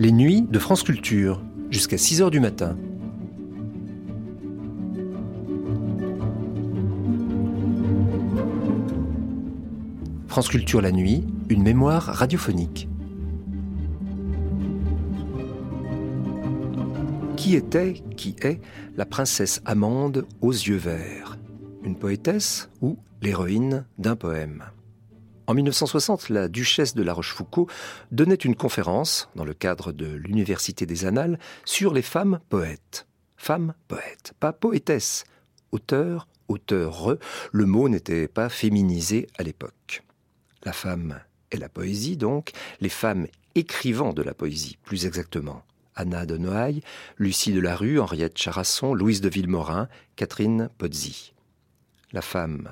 Les 0.00 0.12
nuits 0.12 0.42
de 0.42 0.60
France 0.60 0.84
Culture, 0.84 1.42
jusqu'à 1.70 1.98
6 1.98 2.22
h 2.22 2.30
du 2.30 2.38
matin. 2.38 2.76
France 10.28 10.48
Culture 10.50 10.80
la 10.80 10.92
nuit, 10.92 11.24
une 11.48 11.64
mémoire 11.64 12.04
radiophonique. 12.04 12.88
Qui 17.34 17.56
était, 17.56 17.94
qui 18.16 18.36
est 18.40 18.60
la 18.96 19.04
princesse 19.04 19.60
Amande 19.64 20.26
aux 20.40 20.52
yeux 20.52 20.76
verts? 20.76 21.38
Une 21.82 21.96
poétesse 21.96 22.70
ou 22.82 22.98
l'héroïne 23.20 23.84
d'un 23.98 24.14
poème? 24.14 24.62
En 25.48 25.54
1960, 25.54 26.28
la 26.28 26.46
duchesse 26.46 26.94
de 26.94 27.02
La 27.02 27.14
Rochefoucauld 27.14 27.70
donnait 28.12 28.34
une 28.34 28.54
conférence, 28.54 29.30
dans 29.34 29.46
le 29.46 29.54
cadre 29.54 29.92
de 29.92 30.04
l'Université 30.04 30.84
des 30.84 31.06
Annales, 31.06 31.38
sur 31.64 31.94
les 31.94 32.02
femmes 32.02 32.38
poètes. 32.50 33.06
Femmes 33.38 33.72
poètes, 33.88 34.34
pas 34.40 34.52
poétesses. 34.52 35.24
Auteur, 35.72 36.28
auteur, 36.48 37.16
le 37.50 37.64
mot 37.64 37.88
n'était 37.88 38.28
pas 38.28 38.50
féminisé 38.50 39.26
à 39.38 39.42
l'époque. 39.42 40.02
La 40.64 40.74
femme 40.74 41.18
et 41.50 41.56
la 41.56 41.70
poésie, 41.70 42.18
donc, 42.18 42.50
les 42.82 42.90
femmes 42.90 43.26
écrivant 43.54 44.12
de 44.12 44.20
la 44.20 44.34
poésie, 44.34 44.76
plus 44.84 45.06
exactement. 45.06 45.62
Anna 45.94 46.26
de 46.26 46.36
Noailles, 46.36 46.82
Lucie 47.16 47.54
de 47.54 47.60
la 47.60 47.74
Rue, 47.74 48.00
Henriette 48.00 48.36
Charasson, 48.36 48.92
Louise 48.92 49.22
de 49.22 49.30
Villemorin, 49.30 49.88
Catherine 50.14 50.68
Pozzi. 50.76 51.32
La 52.12 52.20
femme 52.20 52.70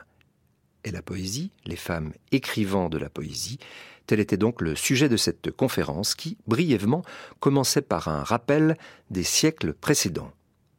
et 0.86 0.92
la 0.92 1.02
poésie, 1.02 1.50
les 1.66 1.76
femmes 1.76 2.12
écrivant 2.32 2.88
de 2.88 2.96
la 2.96 3.10
poésie. 3.10 3.58
Tel 4.06 4.20
était 4.20 4.36
donc 4.36 4.62
le 4.62 4.76
sujet 4.76 5.08
de 5.08 5.16
cette 5.16 5.50
conférence 5.50 6.14
qui, 6.14 6.38
brièvement, 6.46 7.02
commençait 7.40 7.82
par 7.82 8.06
un 8.06 8.22
rappel 8.22 8.76
des 9.10 9.24
siècles 9.24 9.74
précédents. 9.74 10.30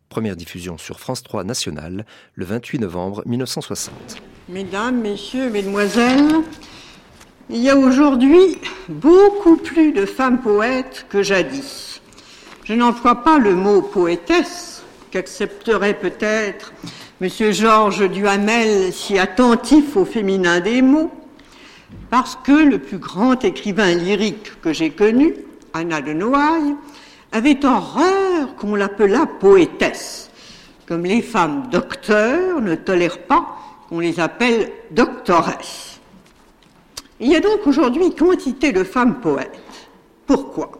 Première 0.07 0.37
diffusion 0.37 0.77
sur 0.77 1.01
France 1.01 1.21
3 1.23 1.43
National 1.43 2.05
le 2.35 2.45
28 2.45 2.79
novembre 2.79 3.21
1960. 3.25 3.93
Mesdames, 4.47 5.01
Messieurs, 5.01 5.49
Mesdemoiselles, 5.49 6.41
il 7.49 7.57
y 7.57 7.69
a 7.69 7.75
aujourd'hui 7.75 8.57
beaucoup 8.87 9.57
plus 9.57 9.91
de 9.91 10.05
femmes 10.05 10.41
poètes 10.41 11.05
que 11.09 11.21
jadis. 11.21 12.01
Je 12.63 12.73
n'emploie 12.73 13.23
pas 13.23 13.39
le 13.39 13.55
mot 13.55 13.81
poétesse, 13.81 14.83
qu'accepterait 15.11 15.99
peut-être 15.99 16.71
Monsieur 17.19 17.51
Georges 17.51 18.07
Duhamel, 18.11 18.93
si 18.93 19.17
attentif 19.17 19.97
au 19.97 20.05
féminin 20.05 20.59
des 20.59 20.83
mots, 20.83 21.09
parce 22.11 22.37
que 22.43 22.51
le 22.51 22.77
plus 22.77 22.99
grand 22.99 23.43
écrivain 23.43 23.95
lyrique 23.95 24.61
que 24.61 24.71
j'ai 24.71 24.91
connu, 24.91 25.33
Anna 25.73 26.01
de 26.01 26.13
Noailles, 26.13 26.75
avait 27.31 27.65
horreur 27.65 28.55
qu'on 28.55 28.75
l'appelât 28.75 29.25
poétesse, 29.25 30.29
comme 30.87 31.05
les 31.05 31.23
femmes 31.23 31.69
docteurs 31.71 32.61
ne 32.61 32.75
tolèrent 32.75 33.23
pas 33.23 33.47
qu'on 33.89 33.99
les 33.99 34.19
appelle 34.19 34.71
doctoresses. 34.91 35.99
Il 37.19 37.31
y 37.31 37.35
a 37.35 37.39
donc 37.39 37.65
aujourd'hui 37.65 38.13
quantité 38.13 38.71
de 38.71 38.83
femmes 38.83 39.21
poètes. 39.21 39.59
Pourquoi? 40.27 40.71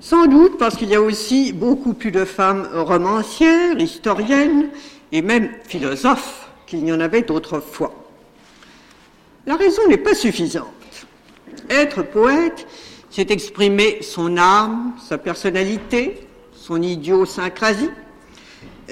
Sans 0.00 0.26
doute 0.26 0.58
parce 0.58 0.76
qu'il 0.76 0.90
y 0.90 0.94
a 0.94 1.00
aussi 1.00 1.54
beaucoup 1.54 1.94
plus 1.94 2.10
de 2.10 2.26
femmes 2.26 2.68
romancières, 2.74 3.80
historiennes, 3.80 4.68
et 5.12 5.22
même 5.22 5.50
philosophe 5.64 6.48
qu'il 6.66 6.84
n'y 6.84 6.92
en 6.92 7.00
avait 7.00 7.30
autrefois. 7.30 7.94
La 9.46 9.56
raison 9.56 9.82
n'est 9.88 9.96
pas 9.96 10.14
suffisante. 10.14 10.66
Être 11.70 12.02
poète, 12.02 12.66
c'est 13.10 13.30
exprimer 13.30 14.02
son 14.02 14.36
âme, 14.36 14.92
sa 15.02 15.18
personnalité, 15.18 16.26
son 16.52 16.82
idiosyncrasie. 16.82 17.90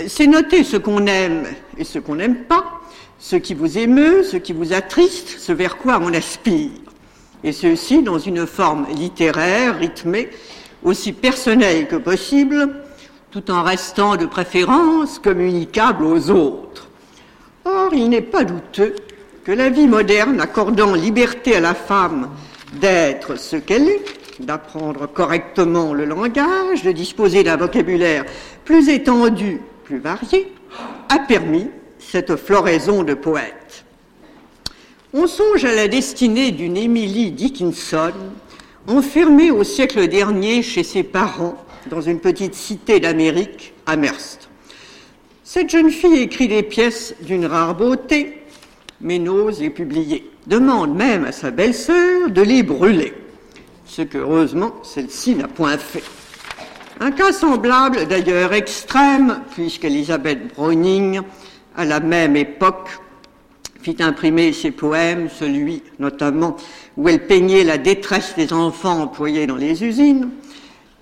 C'est 0.09 0.27
noter 0.27 0.65
ce 0.65 0.77
qu'on 0.77 1.06
aime 1.06 1.47
et 1.77 1.84
ce 1.84 1.99
qu'on 1.99 2.16
n'aime 2.16 2.44
pas, 2.44 2.81
ce 3.19 3.37
qui 3.37 3.54
vous 3.54 3.78
émeut, 3.78 4.22
ce 4.22 4.37
qui 4.37 4.53
vous 4.53 4.72
attriste, 4.72 5.38
ce 5.38 5.53
vers 5.53 5.77
quoi 5.77 6.00
on 6.03 6.12
aspire. 6.12 6.71
Et 7.44 7.53
ceci 7.53 8.03
dans 8.03 8.19
une 8.19 8.47
forme 8.47 8.87
littéraire, 8.94 9.78
rythmée, 9.78 10.31
aussi 10.83 11.12
personnelle 11.12 11.87
que 11.88 11.97
possible, 11.97 12.75
tout 13.36 13.50
en 13.50 13.62
restant 13.62 14.16
de 14.16 14.24
préférence 14.24 15.19
communicable 15.19 16.04
aux 16.04 16.30
autres. 16.30 16.88
Or, 17.66 17.92
il 17.92 18.08
n'est 18.08 18.22
pas 18.22 18.44
douteux 18.44 18.94
que 19.44 19.52
la 19.52 19.69
vie 19.69 19.88
moderne, 19.88 20.41
accordant 20.41 20.94
liberté 20.94 21.54
à 21.54 21.60
la 21.60 21.74
femme 21.74 22.30
d'être 22.80 23.38
ce 23.38 23.56
qu'elle 23.56 23.91
est, 23.91 24.04
d'apprendre 24.41 25.06
correctement 25.06 25.92
le 25.92 26.06
langage, 26.06 26.82
de 26.82 26.92
disposer 26.92 27.42
d'un 27.42 27.58
vocabulaire 27.58 28.24
plus 28.64 28.88
étendu, 28.88 29.60
plus 29.84 29.98
varié, 29.98 30.50
a 31.10 31.18
permis 31.18 31.68
cette 31.98 32.36
floraison 32.36 33.03
de 33.03 33.12
poètes. 33.12 33.84
On 35.12 35.26
songe 35.26 35.66
à 35.66 35.74
la 35.74 35.88
destinée 35.88 36.53
d'une 36.53 36.78
Emily 36.78 37.32
Dickinson, 37.32 38.14
enfermée 38.88 39.50
au 39.50 39.62
siècle 39.62 40.08
dernier 40.08 40.62
chez 40.62 40.84
ses 40.84 41.03
parents 41.03 41.66
dans 41.91 42.00
une 42.00 42.20
petite 42.20 42.54
cité 42.54 43.00
d'Amérique, 43.00 43.72
Amherst. 43.86 44.48
Cette 45.44 45.70
jeune 45.70 45.91
fille 45.91 46.19
écrit 46.19 46.48
des 46.48 46.62
pièces 46.62 47.14
d'une 47.22 47.47
rare 47.47 47.74
beauté, 47.74 48.42
mais 49.00 49.19
n'ose 49.19 49.60
les 49.60 49.70
publier. 49.70 50.30
Demande 50.47 50.94
même 50.94 51.24
à 51.24 51.32
sa 51.32 51.50
belle-sœur 51.50 52.30
de 52.30 52.42
les 52.42 52.62
brûler, 52.62 53.12
ce 53.84 54.02
que 54.02 54.19
heureusement 54.19 54.74
celle-ci 54.82 55.34
n'a 55.34 55.48
point 55.48 55.78
fait. 55.78 56.02
Un 56.98 57.10
cas 57.10 57.32
semblable, 57.32 58.06
d'ailleurs 58.06 58.54
extrême, 58.54 59.42
puisqu'Elisabeth 59.53 60.54
Browning, 60.54 61.20
à 61.76 61.84
la 61.84 62.00
même 62.00 62.36
époque, 62.36 62.88
fit 63.82 63.97
imprimer 64.00 64.53
ses 64.53 64.70
poèmes, 64.70 65.28
celui 65.28 65.82
notamment 65.98 66.56
où 66.97 67.08
elle 67.08 67.26
peignait 67.26 67.64
la 67.64 67.78
détresse 67.78 68.34
des 68.34 68.53
enfants 68.53 69.03
employés 69.03 69.47
dans 69.47 69.56
les 69.56 69.84
usines, 69.84 70.30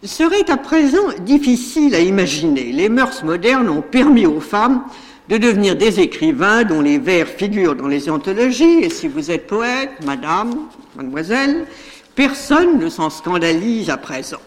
serait 0.07 0.51
à 0.51 0.57
présent 0.57 1.09
difficile 1.21 1.95
à 1.95 2.01
imaginer. 2.01 2.73
Les 2.73 2.89
mœurs 2.89 3.23
modernes 3.25 3.69
ont 3.69 3.83
permis 3.83 4.27
aux 4.27 4.41
femmes 4.41 4.85
de 5.29 5.39
devenir 5.39 5.77
des 5.77 6.01
écrivains 6.01 6.65
dont 6.65 6.83
les 6.83 6.99
vers 6.99 7.27
figurent 7.27 7.75
dans 7.75 7.89
les 7.89 8.11
anthologies, 8.11 8.81
et 8.81 8.91
si 8.91 9.09
vous 9.09 9.31
êtes 9.31 9.47
poète, 9.47 10.05
madame, 10.05 10.69
mademoiselle, 10.97 11.67
personne 12.15 12.79
ne 12.79 12.89
s'en 12.89 13.09
scandalise 13.09 13.89
à 13.89 13.97
présent. 13.97 14.41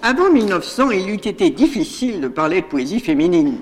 Avant 0.00 0.30
1900, 0.30 0.90
il 0.92 1.10
eût 1.10 1.14
été 1.14 1.50
difficile 1.50 2.20
de 2.20 2.28
parler 2.28 2.60
de 2.60 2.66
poésie 2.66 3.00
féminine. 3.00 3.58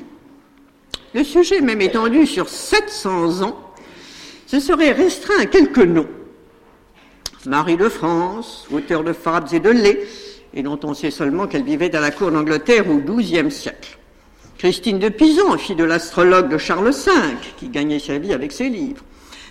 Le 1.14 1.24
sujet, 1.24 1.60
même 1.60 1.80
étendu 1.80 2.26
sur 2.26 2.48
700 2.48 3.42
ans, 3.42 3.56
se 4.46 4.60
serait 4.60 4.92
restreint 4.92 5.40
à 5.40 5.46
quelques 5.46 5.78
noms. 5.78 6.08
Marie 7.46 7.76
de 7.76 7.88
France, 7.88 8.66
auteur 8.70 9.02
de 9.02 9.12
fables 9.12 9.54
et 9.54 9.60
de 9.60 9.70
lait, 9.70 10.00
et 10.54 10.62
dont 10.62 10.78
on 10.82 10.94
sait 10.94 11.10
seulement 11.10 11.46
qu'elle 11.46 11.64
vivait 11.64 11.94
à 11.94 12.00
la 12.00 12.10
cour 12.10 12.30
d'Angleterre 12.30 12.88
au 12.90 12.98
XIIe 12.98 13.50
siècle. 13.50 13.98
Christine 14.58 14.98
de 14.98 15.08
Pisan, 15.08 15.56
fille 15.56 15.76
de 15.76 15.84
l'astrologue 15.84 16.50
de 16.50 16.58
Charles 16.58 16.90
V, 16.90 17.10
qui 17.56 17.68
gagnait 17.68 17.98
sa 17.98 18.18
vie 18.18 18.32
avec 18.32 18.52
ses 18.52 18.68
livres. 18.68 19.02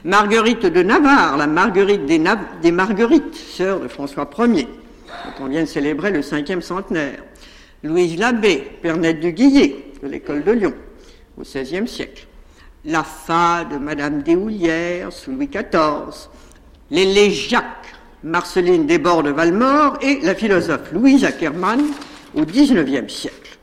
Marguerite 0.03 0.65
de 0.65 0.83
Navarre, 0.83 1.35
la 1.35 1.47
Marguerite 1.47 2.05
des, 2.05 2.71
Marguerites, 2.71 3.35
sœur 3.35 3.79
de 3.79 3.87
François 3.87 4.29
Ier, 4.37 4.67
dont 5.07 5.45
on 5.45 5.47
vient 5.47 5.63
de 5.63 5.67
célébrer 5.67 6.11
le 6.11 6.21
cinquième 6.21 6.61
centenaire. 6.61 7.23
Louise 7.83 8.17
Labbé, 8.17 8.63
Pernette 8.81 9.19
du 9.19 9.33
Guillet, 9.33 9.93
de 10.03 10.07
l'école 10.07 10.43
de 10.43 10.51
Lyon, 10.51 10.73
au 11.37 11.41
XVIe 11.41 11.87
siècle. 11.87 12.27
La 12.85 13.03
de 13.69 13.77
Madame 13.77 14.21
Deshoulières, 14.21 15.11
sous 15.11 15.31
Louis 15.31 15.47
XIV. 15.47 16.29
Les 16.91 17.31
Jacques, 17.31 17.95
Marceline 18.23 18.85
Desbordes 18.85 19.27
de 19.27 19.31
Valmore 19.31 19.97
et 20.01 20.19
la 20.21 20.35
philosophe 20.35 20.91
Louise 20.91 21.23
Ackermann 21.23 21.81
au 22.35 22.43
XIXe 22.43 23.11
siècle. 23.13 23.57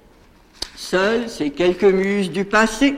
Seules 0.75 1.29
ces 1.29 1.51
quelques 1.51 1.85
muses 1.85 2.31
du 2.31 2.47
passé, 2.47 2.95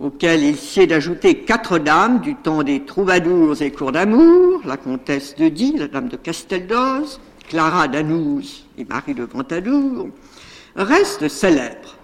auxquelles 0.00 0.42
il 0.42 0.56
sied 0.56 0.88
d'ajouter 0.88 1.38
quatre 1.38 1.78
dames 1.78 2.20
du 2.20 2.34
temps 2.34 2.64
des 2.64 2.84
troubadours 2.84 3.62
et 3.62 3.70
cours 3.70 3.92
d'amour, 3.92 4.62
la 4.64 4.76
comtesse 4.76 5.36
de 5.36 5.48
Die, 5.48 5.76
la 5.76 5.86
dame 5.86 6.08
de 6.08 6.16
Casteldoz, 6.16 7.20
Clara 7.48 7.86
d'Anouz 7.86 8.66
et 8.76 8.84
Marie 8.84 9.14
de 9.14 9.24
Ventadour, 9.24 10.08
restent 10.74 11.28
célèbres. 11.28 11.96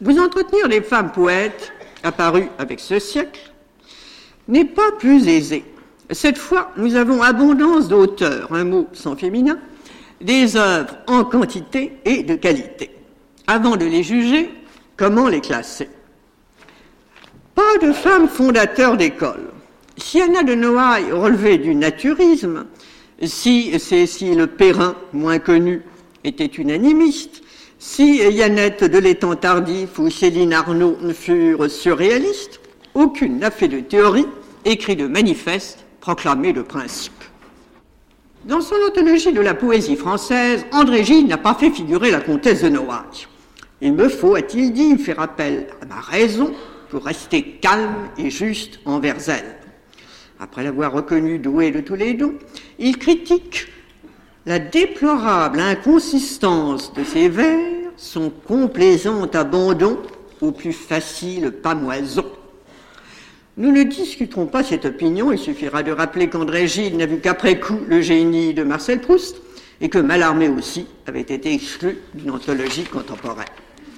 Vous 0.00 0.18
entretenir 0.18 0.66
les 0.66 0.80
femmes 0.80 1.12
poètes 1.12 1.72
apparues 2.02 2.48
avec 2.58 2.80
ce 2.80 2.98
siècle 2.98 3.52
n'est 4.48 4.64
pas 4.64 4.92
plus 4.98 5.28
aisé 5.28 5.64
cette 6.12 6.38
fois, 6.38 6.72
nous 6.76 6.96
avons 6.96 7.22
abondance 7.22 7.88
d'auteurs, 7.88 8.52
un 8.52 8.64
mot 8.64 8.88
sans 8.92 9.16
féminin, 9.16 9.58
des 10.20 10.56
œuvres 10.56 10.96
en 11.06 11.24
quantité 11.24 11.92
et 12.04 12.22
de 12.22 12.34
qualité. 12.34 12.90
Avant 13.46 13.76
de 13.76 13.84
les 13.84 14.02
juger, 14.02 14.50
comment 14.96 15.28
les 15.28 15.40
classer? 15.40 15.88
Pas 17.54 17.78
de 17.86 17.92
femmes 17.92 18.28
fondateurs 18.28 18.96
d'école. 18.96 19.50
Si 19.96 20.20
Anna 20.20 20.42
de 20.42 20.54
Noailles 20.54 21.12
relevait 21.12 21.58
du 21.58 21.74
naturisme, 21.74 22.66
si 23.22 23.78
Cécile 23.78 24.46
Perrin, 24.46 24.96
moins 25.12 25.38
connue, 25.38 25.82
était 26.24 26.46
une 26.46 26.70
animiste, 26.70 27.42
si 27.78 28.16
Yannette 28.16 28.84
de 28.84 28.98
l'étang 28.98 29.34
tardif 29.34 29.98
ou 29.98 30.08
Céline 30.08 30.52
Arnaud 30.52 30.96
furent 31.12 31.68
surréalistes, 31.70 32.60
aucune 32.94 33.38
n'a 33.38 33.50
fait 33.50 33.68
de 33.68 33.80
théorie, 33.80 34.26
écrit 34.64 34.96
de 34.96 35.06
manifeste, 35.06 35.81
proclamé 36.02 36.52
de 36.52 36.62
principe. 36.62 37.12
Dans 38.44 38.60
son 38.60 38.74
anthologie 38.88 39.32
de 39.32 39.40
la 39.40 39.54
poésie 39.54 39.94
française, 39.94 40.66
André 40.72 41.04
Gide 41.04 41.28
n'a 41.28 41.38
pas 41.38 41.54
fait 41.54 41.70
figurer 41.70 42.10
la 42.10 42.20
comtesse 42.20 42.64
de 42.64 42.68
Noailles. 42.68 43.28
Il 43.80 43.92
me 43.92 44.08
faut, 44.08 44.34
a-t-il 44.34 44.72
dit, 44.72 44.98
faire 44.98 45.20
appel 45.20 45.68
à 45.80 45.86
ma 45.86 46.00
raison 46.00 46.52
pour 46.90 47.04
rester 47.04 47.42
calme 47.60 48.08
et 48.18 48.30
juste 48.30 48.80
envers 48.84 49.28
elle. 49.28 49.54
Après 50.40 50.64
l'avoir 50.64 50.90
reconnue 50.92 51.38
douée 51.38 51.70
de 51.70 51.80
tous 51.80 51.94
les 51.94 52.14
dons, 52.14 52.34
il 52.80 52.98
critique 52.98 53.68
la 54.44 54.58
déplorable 54.58 55.60
inconsistance 55.60 56.92
de 56.94 57.04
ses 57.04 57.28
vers, 57.28 57.60
son 57.96 58.30
complaisant 58.30 59.26
abandon 59.26 59.98
au 60.40 60.50
plus 60.50 60.72
facile 60.72 61.52
pamoison. 61.52 62.26
Nous 63.58 63.70
ne 63.70 63.82
discuterons 63.82 64.46
pas 64.46 64.64
cette 64.64 64.86
opinion, 64.86 65.30
il 65.30 65.38
suffira 65.38 65.82
de 65.82 65.92
rappeler 65.92 66.28
qu'André 66.30 66.66
Gide 66.66 66.96
n'a 66.96 67.04
vu 67.04 67.18
qu'après 67.18 67.60
coup 67.60 67.80
le 67.86 68.00
génie 68.00 68.54
de 68.54 68.62
Marcel 68.62 69.02
Proust 69.02 69.36
et 69.82 69.90
que 69.90 69.98
Mallarmé 69.98 70.48
aussi 70.48 70.86
avait 71.06 71.20
été 71.20 71.52
exclu 71.52 71.98
d'une 72.14 72.30
anthologie 72.30 72.84
contemporaine. 72.84 73.44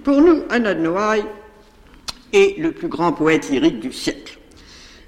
Pour 0.03 0.21
nous, 0.21 0.43
Anna 0.51 0.75
de 0.75 0.81
Noailles 0.81 1.25
est 2.33 2.59
le 2.59 2.73
plus 2.73 2.89
grand 2.89 3.12
poète 3.12 3.49
lyrique 3.49 3.79
du 3.79 3.93
siècle. 3.93 4.41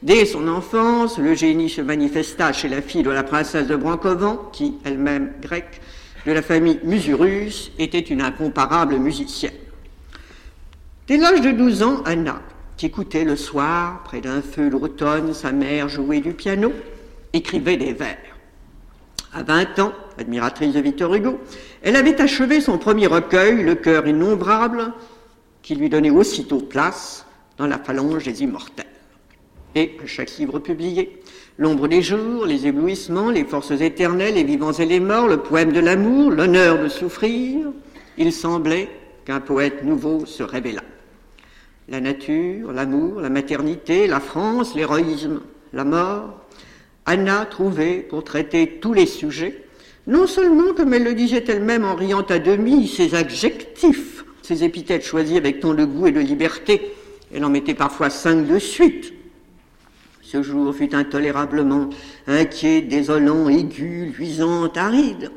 Dès 0.05 0.25
son 0.27 0.47
enfance, 0.47 1.19
le 1.19 1.35
génie 1.35 1.69
se 1.69 1.81
manifesta 1.81 2.53
chez 2.53 2.69
la 2.69 2.83
fille 2.83 3.03
de 3.03 3.11
la 3.11 3.25
princesse 3.25 3.67
de 3.67 3.75
Brancovan, 3.75 4.51
qui, 4.53 4.75
elle-même 4.85 5.33
grecque, 5.43 5.81
de 6.25 6.31
la 6.31 6.43
famille 6.43 6.79
Musurus, 6.85 7.73
était 7.81 7.99
une 7.99 8.23
incomparable 8.23 8.97
musicienne. 8.99 9.55
Dès 11.09 11.17
l'âge 11.17 11.41
de 11.41 11.51
12 11.51 11.83
ans, 11.83 12.03
Anna 12.05 12.41
qui 12.77 12.87
écoutait 12.87 13.25
le 13.25 13.37
soir, 13.37 14.03
près 14.05 14.21
d'un 14.21 14.43
feu 14.43 14.69
l'automne, 14.69 15.33
sa 15.33 15.53
mère 15.53 15.89
jouer 15.89 16.21
du 16.21 16.33
piano, 16.33 16.73
écrivait 17.33 17.77
des 17.77 17.93
vers. 17.93 18.19
À 19.33 19.43
20 19.43 19.79
ans, 19.79 19.93
admiratrice 20.19 20.75
de 20.75 20.81
Victor 20.81 21.15
Hugo, 21.15 21.39
elle 21.83 21.97
avait 21.97 22.21
achevé 22.21 22.61
son 22.61 22.79
premier 22.79 23.07
recueil, 23.07 23.63
Le 23.63 23.75
cœur 23.75 24.07
innombrable, 24.07 24.93
qui 25.63 25.75
lui 25.75 25.89
donnait 25.89 26.11
aussitôt 26.11 26.59
place 26.59 27.27
dans 27.59 27.67
la 27.67 27.79
phalange 27.79 28.25
des 28.25 28.43
immortels. 28.43 28.87
Et 29.75 29.97
chaque 30.07 30.37
livre 30.39 30.59
publié, 30.59 31.21
L'ombre 31.59 31.89
des 31.89 32.03
jours, 32.03 32.47
Les 32.47 32.67
éblouissements, 32.67 33.31
Les 33.31 33.45
forces 33.45 33.73
éternelles, 33.73 34.35
Les 34.35 34.45
vivants 34.45 34.73
et 34.73 34.87
les 34.87 35.01
morts, 35.01 35.29
Le 35.29 35.39
poème 35.39 35.73
de 35.73 35.81
l'amour, 35.81 36.31
L'honneur 36.31 36.83
de 36.83 36.89
souffrir, 36.89 37.73
il 38.19 38.33
semblait 38.33 38.89
qu'un 39.25 39.41
poète 39.41 39.83
nouveau 39.83 40.25
se 40.25 40.43
révéla 40.43 40.83
la 41.89 42.01
nature, 42.01 42.73
l'amour, 42.73 43.21
la 43.21 43.29
maternité, 43.29 44.07
la 44.07 44.21
France, 44.21 44.75
l'héroïsme, 44.75 45.41
la 45.73 45.85
mort, 45.85 46.41
Anna 47.05 47.47
trouvait 47.47 47.99
pour 48.09 48.25
traiter 48.25 48.79
tous 48.81 48.93
les 48.93 49.07
sujets, 49.07 49.63
non 50.07 50.27
seulement, 50.27 50.73
comme 50.75 50.95
elle 50.95 51.05
le 51.05 51.15
disait 51.15 51.45
elle-même 51.47 51.85
en 51.85 51.95
riant 51.95 52.23
à 52.23 52.39
demi, 52.39 52.89
ses 52.89 53.15
adjectifs, 53.15 54.25
ses 54.43 54.65
épithètes 54.65 55.05
choisis 55.05 55.37
avec 55.37 55.61
tant 55.61 55.75
de 55.75 55.85
goût 55.85 56.09
et 56.09 56.13
de 56.13 56.21
liberté, 56.21 56.93
elle 57.33 57.45
en 57.45 57.51
mettait 57.51 57.75
parfois 57.75 58.11
cinq 58.11 58.47
de 58.47 58.59
suite. 58.59 59.13
Ce 60.23 60.43
jour 60.43 60.75
fut 60.75 60.95
intolérablement 60.95 61.91
inquiet, 62.27 62.81
désolant, 62.81 63.49
aigu, 63.49 64.13
luisant, 64.17 64.69
aride, 64.75 65.31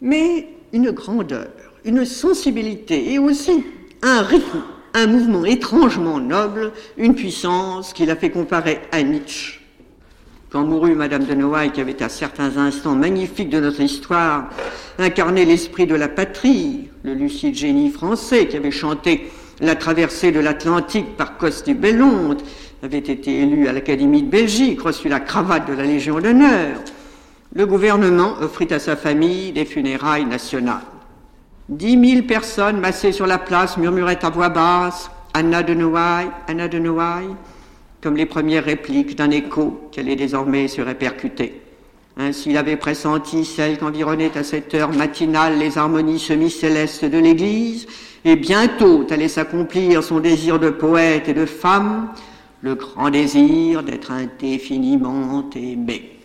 mais 0.00 0.48
une 0.72 0.90
grandeur, 0.90 1.48
une 1.84 2.04
sensibilité 2.04 3.12
et 3.12 3.18
aussi 3.20 3.64
un 4.02 4.22
rythme 4.22 4.62
un 4.94 5.06
mouvement 5.06 5.44
étrangement 5.44 6.20
noble, 6.20 6.72
une 6.96 7.14
puissance 7.14 7.92
qui 7.92 8.06
l'a 8.06 8.16
fait 8.16 8.30
comparer 8.30 8.80
à 8.92 9.02
Nietzsche. 9.02 9.60
Quand 10.50 10.64
mourut 10.64 10.94
Madame 10.94 11.24
de 11.24 11.34
Noailles, 11.34 11.72
qui 11.72 11.80
avait 11.80 12.02
à 12.02 12.10
certains 12.10 12.58
instants 12.58 12.94
magnifiques 12.94 13.48
de 13.48 13.58
notre 13.58 13.80
histoire 13.80 14.50
incarné 14.98 15.46
l'esprit 15.46 15.86
de 15.86 15.94
la 15.94 16.08
patrie, 16.08 16.90
le 17.04 17.14
lucide 17.14 17.54
génie 17.54 17.90
français 17.90 18.46
qui 18.46 18.58
avait 18.58 18.70
chanté 18.70 19.30
la 19.60 19.76
traversée 19.76 20.30
de 20.30 20.40
l'Atlantique 20.40 21.16
par 21.16 21.38
Coste 21.38 21.68
et 21.68 21.74
Bellonte, 21.74 22.44
avait 22.82 22.98
été 22.98 23.40
élu 23.40 23.66
à 23.66 23.72
l'Académie 23.72 24.22
de 24.22 24.30
Belgique, 24.30 24.82
reçu 24.82 25.08
la 25.08 25.20
cravate 25.20 25.68
de 25.68 25.72
la 25.72 25.84
Légion 25.84 26.20
d'honneur, 26.20 26.80
le 27.54 27.66
gouvernement 27.66 28.34
offrit 28.42 28.68
à 28.72 28.78
sa 28.78 28.96
famille 28.96 29.52
des 29.52 29.64
funérailles 29.64 30.26
nationales. 30.26 30.82
Dix 31.68 31.96
mille 31.96 32.26
personnes 32.26 32.80
massées 32.80 33.12
sur 33.12 33.26
la 33.26 33.38
place 33.38 33.76
murmuraient 33.76 34.24
à 34.24 34.30
voix 34.30 34.48
basse 34.48 35.10
Anna 35.32 35.62
de 35.62 35.74
Noailles, 35.74 36.30
Anna 36.48 36.66
de 36.66 36.78
Noailles, 36.80 37.36
comme 38.02 38.16
les 38.16 38.26
premières 38.26 38.64
répliques 38.64 39.16
d'un 39.16 39.30
écho 39.30 39.88
qui 39.92 40.00
allait 40.00 40.16
désormais 40.16 40.66
se 40.66 40.82
répercuter. 40.82 41.62
Ainsi 42.16 42.50
il 42.50 42.56
avait 42.56 42.76
pressenti 42.76 43.44
celle 43.44 43.78
qu'environnaient 43.78 44.36
à 44.36 44.42
cette 44.42 44.74
heure 44.74 44.92
matinale 44.92 45.56
les 45.58 45.78
harmonies 45.78 46.18
semi-célestes 46.18 47.04
de 47.04 47.18
l'Église, 47.18 47.86
et 48.24 48.36
bientôt 48.36 49.06
allait 49.10 49.28
s'accomplir 49.28 50.02
son 50.02 50.18
désir 50.18 50.58
de 50.58 50.70
poète 50.70 51.28
et 51.28 51.34
de 51.34 51.46
femme, 51.46 52.08
le 52.60 52.74
grand 52.74 53.10
désir 53.10 53.82
d'être 53.84 54.10
indéfiniment 54.10 55.48
aimé. 55.54 56.21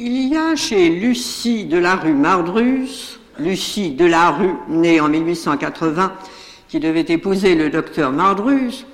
Il 0.00 0.28
y 0.28 0.36
a 0.36 0.54
chez 0.54 0.90
Lucie 0.90 1.64
de 1.64 1.76
la 1.76 1.96
rue 1.96 2.14
Mardrus, 2.14 3.18
Lucie 3.40 3.90
de 3.90 4.04
la 4.04 4.30
rue, 4.30 4.54
née 4.68 5.00
en 5.00 5.08
1880, 5.08 6.12
qui 6.68 6.78
devait 6.78 7.04
épouser 7.08 7.56
le 7.56 7.68
docteur 7.68 8.12
Mardrus, 8.12 8.86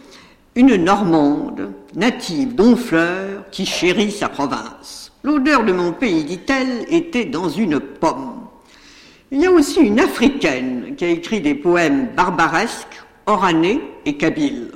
une 0.55 0.77
Normande, 0.77 1.73
native 1.95 2.55
d'Honfleur, 2.55 3.45
qui 3.51 3.67
chérit 3.67 4.12
sa 4.12 4.31
province. 4.31 5.12
L'odeur 5.23 5.65
de 5.65 5.73
mon 5.73 5.93
pays, 5.93 6.25
dit-elle, 6.25 6.87
était 6.89 7.27
dans 7.27 7.51
une 7.51 7.81
pomme. 7.81 8.46
Il 9.31 9.43
y 9.43 9.46
a 9.46 9.53
aussi 9.53 9.81
une 9.81 10.01
Africaine 10.01 10.94
qui 10.96 11.05
a 11.05 11.08
écrit 11.08 11.43
des 11.43 11.55
poèmes 11.55 12.15
barbaresques, 12.17 13.05
oranais 13.27 13.82
et 14.06 14.17
kabyles. 14.17 14.70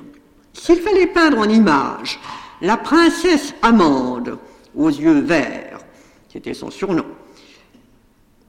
S'il 0.52 0.80
fallait 0.80 1.06
peindre 1.06 1.38
en 1.38 1.48
image 1.48 2.20
la 2.60 2.76
princesse 2.76 3.54
Amande, 3.62 4.36
aux 4.76 4.90
yeux 4.90 5.20
verts, 5.20 5.67
c'était 6.28 6.54
son 6.54 6.70
surnom. 6.70 7.04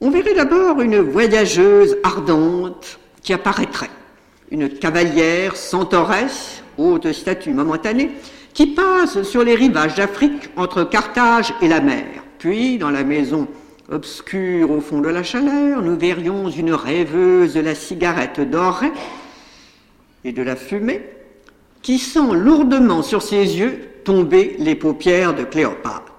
On 0.02 0.10
verrait 0.10 0.34
d'abord 0.34 0.82
une 0.82 1.00
voyageuse 1.00 1.98
ardente 2.04 3.00
qui 3.22 3.34
apparaîtrait, 3.34 3.90
une 4.52 4.70
cavalière 4.70 5.56
centauresse, 5.56 6.64
haute 6.78 7.12
statue 7.12 7.54
momentanée, 7.54 8.12
qui 8.54 8.68
passe 8.68 9.24
sur 9.24 9.44
les 9.44 9.56
rivages 9.56 9.96
d'Afrique 9.96 10.50
entre 10.56 10.84
Carthage 10.84 11.54
et 11.62 11.68
la 11.68 11.82
mer. 11.82 12.06
Puis, 12.40 12.78
dans 12.78 12.90
la 12.90 13.04
maison 13.04 13.48
obscure 13.90 14.72
au 14.72 14.82
fond 14.82 15.02
de 15.02 15.10
la 15.10 15.24
chaleur, 15.24 15.82
nous 15.82 15.98
verrions 15.98 16.50
une 16.50 16.74
rêveuse 16.74 17.54
de 17.54 17.60
la 17.60 17.76
cigarette 17.76 18.40
dorée 18.40 18.92
et 20.24 20.32
de 20.32 20.42
la 20.42 20.56
fumée 20.56 21.02
qui 21.82 21.98
sent 21.98 22.34
lourdement 22.34 23.02
sur 23.02 23.22
ses 23.22 23.58
yeux 23.58 23.80
tomber 24.04 24.56
les 24.60 24.76
paupières 24.76 25.34
de 25.34 25.44
Cléopâtre. 25.44 26.19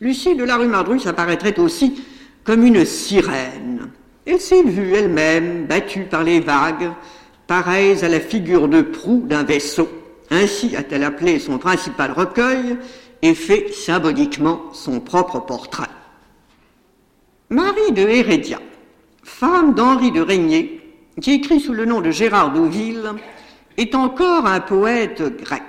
Lucie 0.00 0.34
de 0.34 0.44
la 0.44 0.56
rue 0.56 0.66
Mardrus 0.66 1.06
apparaîtrait 1.06 1.58
aussi 1.58 2.02
comme 2.42 2.64
une 2.64 2.86
sirène. 2.86 3.90
Elle 4.24 4.40
s'est 4.40 4.62
vue 4.62 4.94
elle-même 4.94 5.66
battue 5.66 6.04
par 6.04 6.24
les 6.24 6.40
vagues, 6.40 6.90
pareille 7.46 8.02
à 8.02 8.08
la 8.08 8.20
figure 8.20 8.68
de 8.68 8.80
proue 8.80 9.24
d'un 9.26 9.42
vaisseau. 9.42 9.88
Ainsi 10.30 10.74
a-t-elle 10.74 11.04
appelé 11.04 11.38
son 11.38 11.58
principal 11.58 12.12
recueil 12.12 12.78
et 13.20 13.34
fait 13.34 13.72
symboliquement 13.74 14.72
son 14.72 15.00
propre 15.00 15.40
portrait. 15.40 15.90
Marie 17.50 17.92
de 17.92 18.02
Hérédia, 18.02 18.58
femme 19.22 19.74
d'Henri 19.74 20.12
de 20.12 20.22
Régnier, 20.22 20.80
qui 21.20 21.32
écrit 21.32 21.60
sous 21.60 21.74
le 21.74 21.84
nom 21.84 22.00
de 22.00 22.10
Gérard 22.10 22.52
Douville, 22.52 23.12
est 23.76 23.94
encore 23.94 24.46
un 24.46 24.60
poète 24.60 25.22
grec. 25.42 25.62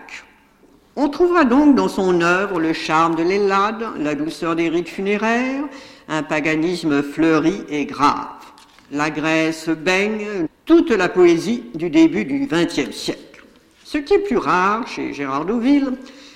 On 0.98 1.08
trouvera 1.08 1.46
donc 1.46 1.76
dans 1.76 1.88
son 1.88 2.20
œuvre 2.22 2.60
le 2.60 2.74
charme 2.74 3.16
de 3.16 3.24
l'Ellade, 3.24 3.86
la 3.98 4.14
douceur 4.14 4.58
des 4.58 4.68
rites 4.68 4.90
funéraires, 4.90 5.64
un 6.10 6.22
paganisme 6.22 7.02
fleuri 7.02 7.64
et 7.70 7.86
grave. 7.86 8.28
La 8.92 9.10
Grèce 9.10 9.70
baigne 9.70 10.48
toute 10.66 10.92
la 10.92 11.08
poésie 11.08 11.64
du 11.76 11.90
début 11.90 12.26
du 12.26 12.46
XXe 12.46 12.92
siècle. 12.92 13.44
Ce 13.86 13.98
qui 13.98 14.16
est 14.16 14.20
plus 14.20 14.38
rare 14.38 14.86
chez 14.86 15.14
Gérard 15.14 15.46
Douville, 15.46 15.94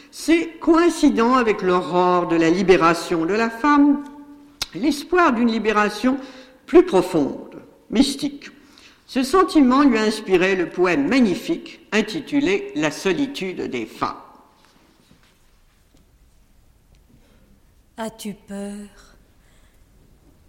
c'est 0.10 0.58
coïncidant 0.62 1.36
avec 1.36 1.62
l'aurore 1.62 2.28
de 2.28 2.38
la 2.38 2.50
libération 2.50 3.26
de 3.26 3.34
la 3.34 3.50
femme, 3.50 4.06
l'espoir 4.74 5.34
d'une 5.34 5.52
libération 5.52 6.18
plus 6.66 6.86
profonde, 6.86 7.62
mystique, 7.90 8.52
Ce 9.06 9.22
sentiment 9.22 9.84
lui 9.84 9.98
a 9.98 10.04
inspiré 10.04 10.56
le 10.56 10.70
poème 10.70 11.08
magnifique 11.08 11.82
intitulé 11.92 12.72
La 12.76 12.90
solitude 12.90 13.70
des 13.70 13.86
femmes. 13.86 14.25
As-tu 17.98 18.34
peur? 18.34 19.16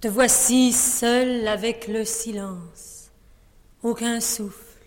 Te 0.00 0.08
voici 0.08 0.72
seul 0.72 1.46
avec 1.46 1.86
le 1.86 2.04
silence. 2.04 3.12
Aucun 3.84 4.18
souffle, 4.18 4.82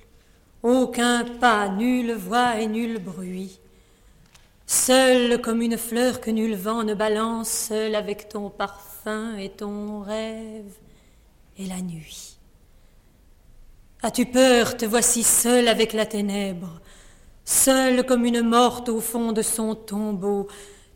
aucun 0.62 1.24
pas, 1.24 1.70
nulle 1.70 2.16
voix 2.16 2.60
et 2.60 2.68
nul 2.68 3.00
bruit. 3.00 3.62
Seul 4.68 5.39
comme 5.39 5.62
une 5.62 5.78
fleur 5.78 6.20
que 6.20 6.32
nul 6.32 6.54
vent 6.56 6.84
ne 6.84 6.94
balance, 6.94 7.50
seul 7.50 7.96
avec 7.96 8.28
ton 8.28 8.50
parfum 8.50 9.38
et 9.38 9.50
ton 9.50 10.01
rêve 10.01 10.74
et 11.58 11.66
la 11.66 11.80
nuit. 11.80 12.38
As-tu 14.01 14.25
peur? 14.25 14.75
Te 14.75 14.86
voici 14.86 15.24
seul 15.24 15.70
avec 15.70 15.94
la 15.94 16.06
ténèbre, 16.06 16.82
seul 17.46 18.06
comme 18.06 18.25
une 18.25 18.42
morte 18.42 18.89
au 18.89 19.00
fond 19.00 19.32
de 19.32 19.42
son 19.42 19.75
tombeau, 19.75 20.50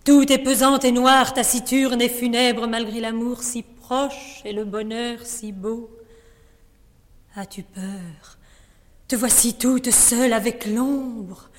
tout 0.03 0.31
est 0.31 0.38
pesant 0.38 0.79
et 0.79 0.91
noir, 0.91 1.33
taciturne 1.33 2.01
et 2.01 2.10
funèbre, 2.10 2.67
malgré 2.67 3.00
l'amour 3.00 3.41
si 3.41 3.63
proche 3.63 4.41
et 4.45 4.53
le 4.53 4.65
bonheur 4.65 5.19
si 5.24 5.51
beau. 5.51 5.89
As-tu 7.36 7.63
peur? 7.63 8.38
Te 9.07 9.15
voici 9.15 9.53
toute 9.53 9.91
seule 9.91 10.33
avec 10.33 10.65
l'ombre, 10.65 11.50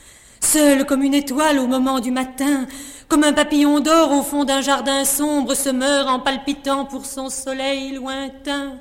seule 0.40 0.86
comme 0.86 1.02
une 1.02 1.14
étoile 1.14 1.58
au 1.58 1.66
moment 1.66 2.00
du 2.00 2.10
matin, 2.10 2.66
comme 3.08 3.24
un 3.24 3.32
papillon 3.32 3.80
d'or 3.80 4.12
au 4.12 4.22
fond 4.22 4.44
d'un 4.44 4.60
jardin 4.60 5.04
sombre 5.04 5.54
se 5.54 5.68
meurt 5.68 6.08
en 6.08 6.20
palpitant 6.20 6.84
pour 6.84 7.06
son 7.06 7.30
soleil 7.30 7.92
lointain. 7.92 8.78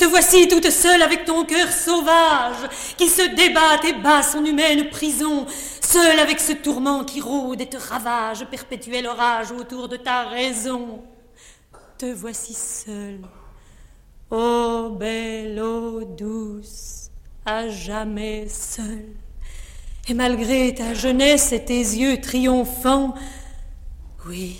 Te 0.00 0.06
voici 0.06 0.48
toute 0.48 0.70
seule 0.70 1.02
avec 1.02 1.26
ton 1.26 1.44
cœur 1.44 1.70
sauvage 1.70 2.70
qui 2.96 3.06
se 3.06 3.20
débat 3.34 3.86
et 3.86 3.92
bat 3.92 4.22
son 4.22 4.42
humaine 4.42 4.88
prison, 4.88 5.44
seule 5.82 6.18
avec 6.18 6.40
ce 6.40 6.52
tourment 6.52 7.04
qui 7.04 7.20
rôde 7.20 7.60
et 7.60 7.66
te 7.66 7.76
ravage, 7.76 8.46
perpétuel 8.46 9.06
orage 9.06 9.52
autour 9.52 9.90
de 9.90 9.98
ta 9.98 10.22
raison. 10.22 11.02
Te 11.98 12.06
voici 12.06 12.54
seule, 12.54 13.20
ô 14.30 14.88
belle, 14.88 15.60
ô 15.60 16.02
douce, 16.02 17.10
à 17.44 17.68
jamais 17.68 18.48
seule. 18.48 19.12
Et 20.08 20.14
malgré 20.14 20.74
ta 20.74 20.94
jeunesse 20.94 21.52
et 21.52 21.62
tes 21.62 21.74
yeux 21.74 22.22
triomphants, 22.22 23.12
oui, 24.26 24.58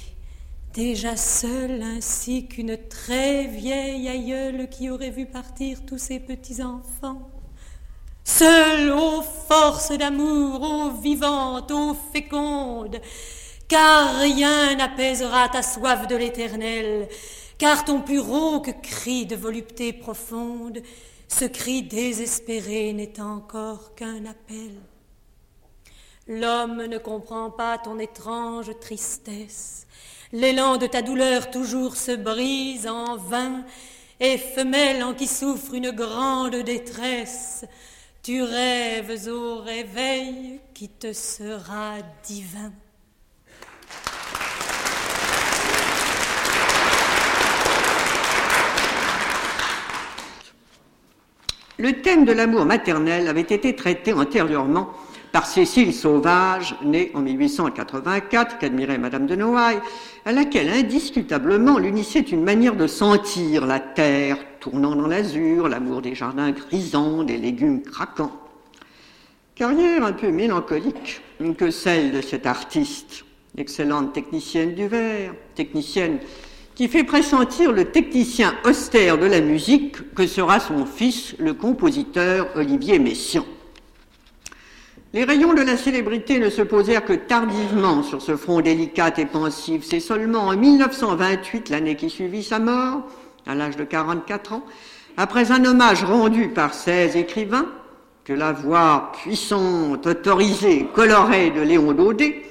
déjà 0.72 1.16
seule 1.16 1.82
ainsi 1.82 2.46
qu'une 2.46 2.76
très 2.88 3.46
vieille 3.46 4.08
aïeule 4.08 4.68
qui 4.68 4.90
aurait 4.90 5.10
vu 5.10 5.26
partir 5.26 5.84
tous 5.84 5.98
ses 5.98 6.20
petits-enfants. 6.20 7.30
Seule, 8.24 8.90
ô 8.92 9.22
force 9.22 9.90
d'amour, 9.92 10.62
ô 10.62 10.90
vivante, 10.90 11.70
ô 11.72 11.96
féconde, 12.12 13.00
car 13.66 14.20
rien 14.20 14.76
n'apaisera 14.76 15.48
ta 15.48 15.62
soif 15.62 16.06
de 16.06 16.16
l'éternel, 16.16 17.08
car 17.58 17.84
ton 17.84 18.00
plus 18.00 18.20
rauque 18.20 18.74
cri 18.82 19.26
de 19.26 19.36
volupté 19.36 19.92
profonde, 19.92 20.80
ce 21.28 21.44
cri 21.44 21.82
désespéré 21.82 22.92
n'est 22.92 23.20
encore 23.20 23.94
qu'un 23.94 24.26
appel. 24.26 24.74
L'homme 26.28 26.86
ne 26.86 26.98
comprend 26.98 27.50
pas 27.50 27.78
ton 27.78 27.98
étrange 27.98 28.70
tristesse, 28.80 29.86
L'élan 30.32 30.76
de 30.76 30.86
ta 30.86 31.02
douleur 31.02 31.50
toujours 31.50 31.96
se 31.96 32.12
brise 32.12 32.86
en 32.86 33.16
vain, 33.16 33.64
et 34.20 34.38
femelle 34.38 35.02
en 35.02 35.12
qui 35.12 35.26
souffre 35.26 35.74
une 35.74 35.90
grande 35.90 36.54
détresse, 36.54 37.64
tu 38.22 38.40
rêves 38.42 39.28
au 39.28 39.56
réveil 39.56 40.60
qui 40.72 40.88
te 40.88 41.12
sera 41.12 41.94
divin. 42.22 42.70
Le 51.78 52.02
thème 52.02 52.24
de 52.24 52.32
l'amour 52.32 52.66
maternel 52.66 53.26
avait 53.26 53.40
été 53.40 53.74
traité 53.74 54.12
antérieurement 54.12 54.90
par 55.32 55.46
Cécile 55.46 55.94
Sauvage, 55.94 56.74
née 56.84 57.10
en 57.14 57.20
1884, 57.20 58.58
qu'admirait 58.58 58.98
Madame 58.98 59.26
de 59.26 59.36
Noailles, 59.36 59.80
à 60.24 60.32
laquelle 60.32 60.68
indiscutablement 60.68 61.78
l'unissait 61.78 62.20
une 62.20 62.42
manière 62.42 62.76
de 62.76 62.86
sentir 62.86 63.66
la 63.66 63.80
terre 63.80 64.38
tournant 64.60 64.96
dans 64.96 65.06
l'azur, 65.06 65.68
l'amour 65.68 66.02
des 66.02 66.14
jardins 66.14 66.50
grisants, 66.50 67.22
des 67.22 67.36
légumes 67.36 67.82
craquants. 67.82 68.32
Carrière 69.54 70.04
un 70.04 70.12
peu 70.12 70.30
mélancolique 70.30 71.20
que 71.58 71.70
celle 71.70 72.12
de 72.12 72.20
cette 72.20 72.46
artiste, 72.46 73.24
excellente 73.56 74.12
technicienne 74.12 74.74
du 74.74 74.88
verre, 74.88 75.34
technicienne 75.54 76.18
qui 76.74 76.88
fait 76.88 77.04
pressentir 77.04 77.72
le 77.72 77.86
technicien 77.86 78.54
austère 78.64 79.18
de 79.18 79.26
la 79.26 79.42
musique 79.42 80.14
que 80.14 80.26
sera 80.26 80.60
son 80.60 80.86
fils, 80.86 81.34
le 81.38 81.52
compositeur 81.52 82.48
Olivier 82.56 82.98
Messiaen. 82.98 83.44
Les 85.12 85.24
rayons 85.24 85.54
de 85.54 85.62
la 85.62 85.76
célébrité 85.76 86.38
ne 86.38 86.50
se 86.50 86.62
posèrent 86.62 87.04
que 87.04 87.12
tardivement 87.12 88.04
sur 88.04 88.22
ce 88.22 88.36
front 88.36 88.60
délicat 88.60 89.12
et 89.18 89.26
pensif. 89.26 89.84
C'est 89.84 89.98
seulement 89.98 90.42
en 90.42 90.56
1928, 90.56 91.68
l'année 91.68 91.96
qui 91.96 92.08
suivit 92.08 92.44
sa 92.44 92.60
mort, 92.60 93.02
à 93.44 93.56
l'âge 93.56 93.76
de 93.76 93.82
44 93.82 94.52
ans, 94.52 94.64
après 95.16 95.50
un 95.50 95.64
hommage 95.64 96.04
rendu 96.04 96.50
par 96.50 96.74
16 96.74 97.16
écrivains, 97.16 97.66
que 98.22 98.32
la 98.32 98.52
voix 98.52 99.10
puissante, 99.20 100.06
autorisée, 100.06 100.86
colorée 100.94 101.50
de 101.50 101.60
Léon 101.60 101.92
Daudet 101.92 102.42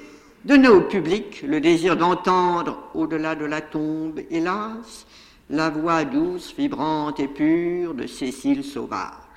donna 0.44 0.70
au 0.70 0.82
public 0.82 1.42
le 1.46 1.62
désir 1.62 1.96
d'entendre, 1.96 2.90
au-delà 2.94 3.36
de 3.36 3.46
la 3.46 3.62
tombe, 3.62 4.20
hélas, 4.30 5.06
la 5.48 5.70
voix 5.70 6.04
douce, 6.04 6.54
vibrante 6.58 7.20
et 7.20 7.28
pure 7.28 7.94
de 7.94 8.06
Cécile 8.06 8.64
Sauvage. 8.64 9.29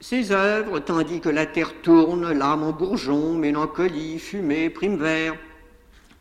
Ses 0.00 0.30
œuvres, 0.30 0.78
tandis 0.78 1.20
que 1.20 1.28
la 1.28 1.44
terre 1.44 1.74
tourne, 1.82 2.32
l'âme 2.32 2.62
en 2.62 2.72
bourgeon, 2.72 3.34
mélancolie, 3.34 4.20
fumée, 4.20 4.70
prime 4.70 4.96
vert, 4.96 5.34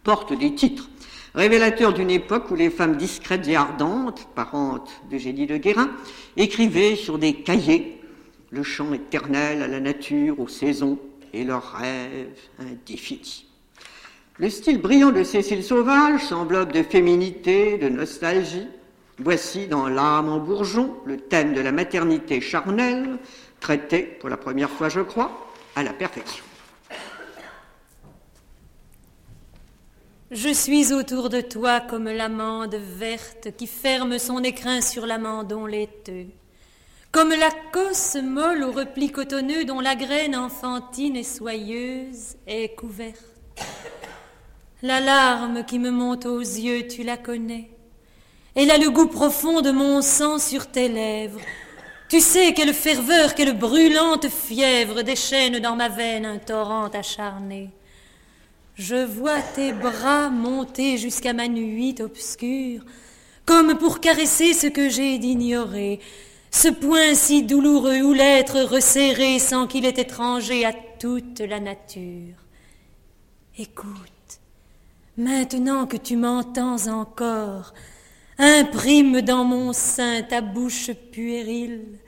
portent 0.03 0.37
des 0.37 0.55
titres 0.55 0.89
révélateurs 1.35 1.93
d'une 1.93 2.09
époque 2.09 2.49
où 2.49 2.55
les 2.55 2.71
femmes 2.71 2.97
discrètes 2.97 3.47
et 3.47 3.55
ardentes, 3.55 4.27
parentes 4.33 4.89
de 5.11 5.19
Génie 5.19 5.45
de 5.45 5.57
Guérin, 5.57 5.91
écrivaient 6.37 6.95
sur 6.95 7.19
des 7.19 7.33
cahiers 7.33 8.01
le 8.49 8.63
chant 8.63 8.93
éternel 8.93 9.61
à 9.61 9.67
la 9.67 9.79
nature, 9.79 10.39
aux 10.39 10.47
saisons 10.47 10.97
et 11.33 11.43
leurs 11.43 11.73
rêves 11.73 12.39
indéfinis. 12.57 13.45
Le 14.39 14.49
style 14.49 14.81
brillant 14.81 15.11
de 15.11 15.23
Cécile 15.23 15.63
Sauvage 15.63 16.25
s'enveloppe 16.25 16.71
de 16.71 16.83
féminité, 16.83 17.77
de 17.77 17.89
nostalgie. 17.89 18.67
Voici 19.19 19.65
dans 19.65 19.87
L'âme 19.87 20.29
en 20.29 20.37
bourgeon 20.37 20.95
le 21.05 21.17
thème 21.17 21.53
de 21.53 21.61
la 21.61 21.71
maternité 21.71 22.39
charnelle, 22.39 23.17
traité 23.59 24.03
pour 24.03 24.29
la 24.29 24.37
première 24.37 24.69
fois, 24.69 24.89
je 24.89 25.01
crois, 25.01 25.47
à 25.75 25.83
la 25.83 25.93
perfection. 25.93 26.43
Je 30.29 30.49
suis 30.49 30.91
autour 30.91 31.29
de 31.29 31.39
toi 31.39 31.79
comme 31.79 32.09
l'amande 32.09 32.75
verte 32.75 33.55
qui 33.55 33.65
ferme 33.65 34.19
son 34.19 34.43
écrin 34.43 34.81
sur 34.81 35.05
l'amandon 35.05 35.65
laiteux, 35.65 36.27
comme 37.13 37.29
la 37.29 37.49
cosse 37.71 38.17
molle 38.21 38.63
au 38.63 38.73
repli 38.73 39.09
cotonneux 39.09 39.63
dont 39.63 39.79
la 39.79 39.95
graine 39.95 40.35
enfantine 40.35 41.15
et 41.15 41.23
soyeuse 41.23 42.35
est 42.45 42.75
couverte. 42.75 43.23
La 44.81 44.99
larme 44.99 45.63
qui 45.63 45.79
me 45.79 45.91
monte 45.91 46.25
aux 46.25 46.41
yeux, 46.41 46.87
tu 46.87 47.03
la 47.03 47.15
connais. 47.15 47.69
Elle 48.53 48.69
a 48.69 48.77
le 48.77 48.89
goût 48.89 49.07
profond 49.07 49.61
de 49.61 49.71
mon 49.71 50.01
sang 50.01 50.39
sur 50.39 50.67
tes 50.67 50.89
lèvres, 50.89 51.39
tu 52.09 52.21
sais 52.21 52.53
quelle 52.53 52.73
ferveur, 52.73 53.35
quelle 53.35 53.57
brûlante 53.57 54.29
fièvre 54.29 55.01
déchaîne 55.01 55.59
dans 55.59 55.75
ma 55.75 55.89
veine 55.89 56.25
un 56.25 56.37
torrent 56.37 56.87
acharné. 56.87 57.69
Je 58.75 59.03
vois 59.03 59.41
tes 59.41 59.73
bras 59.73 60.29
monter 60.29 60.97
jusqu'à 60.97 61.33
ma 61.33 61.47
nuit 61.47 61.95
obscure, 61.99 62.83
comme 63.45 63.77
pour 63.77 63.99
caresser 63.99 64.53
ce 64.53 64.67
que 64.67 64.87
j'ai 64.87 65.17
d'ignorer, 65.17 65.99
ce 66.51 66.69
point 66.69 67.13
si 67.13 67.43
douloureux 67.43 68.01
où 68.01 68.13
l'être 68.13 68.61
resserré 68.61 69.39
sans 69.39 69.67
qu'il 69.67 69.85
est 69.85 69.97
étranger 69.97 70.65
à 70.65 70.73
toute 70.73 71.39
la 71.39 71.59
nature. 71.59 72.35
Écoute, 73.57 74.39
maintenant 75.17 75.87
que 75.87 75.97
tu 75.97 76.15
m'entends 76.15 76.87
encore, 76.87 77.73
Imprime 78.39 79.21
dans 79.21 79.43
mon 79.43 79.73
sein 79.73 80.21
ta 80.21 80.41
bouche 80.41 80.91
puérile. 81.11 81.99